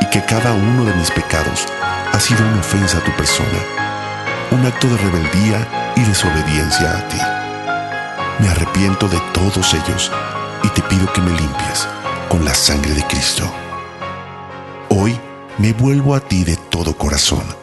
[0.02, 1.68] y que cada uno de mis pecados
[2.12, 3.60] ha sido una ofensa a tu persona,
[4.52, 7.20] un acto de rebeldía y desobediencia a ti.
[8.40, 10.12] Me arrepiento de todos ellos
[10.64, 11.88] y te pido que me limpies
[12.30, 13.50] con la sangre de Cristo.
[14.90, 15.20] Hoy
[15.60, 17.63] me vuelvo a ti de todo corazón.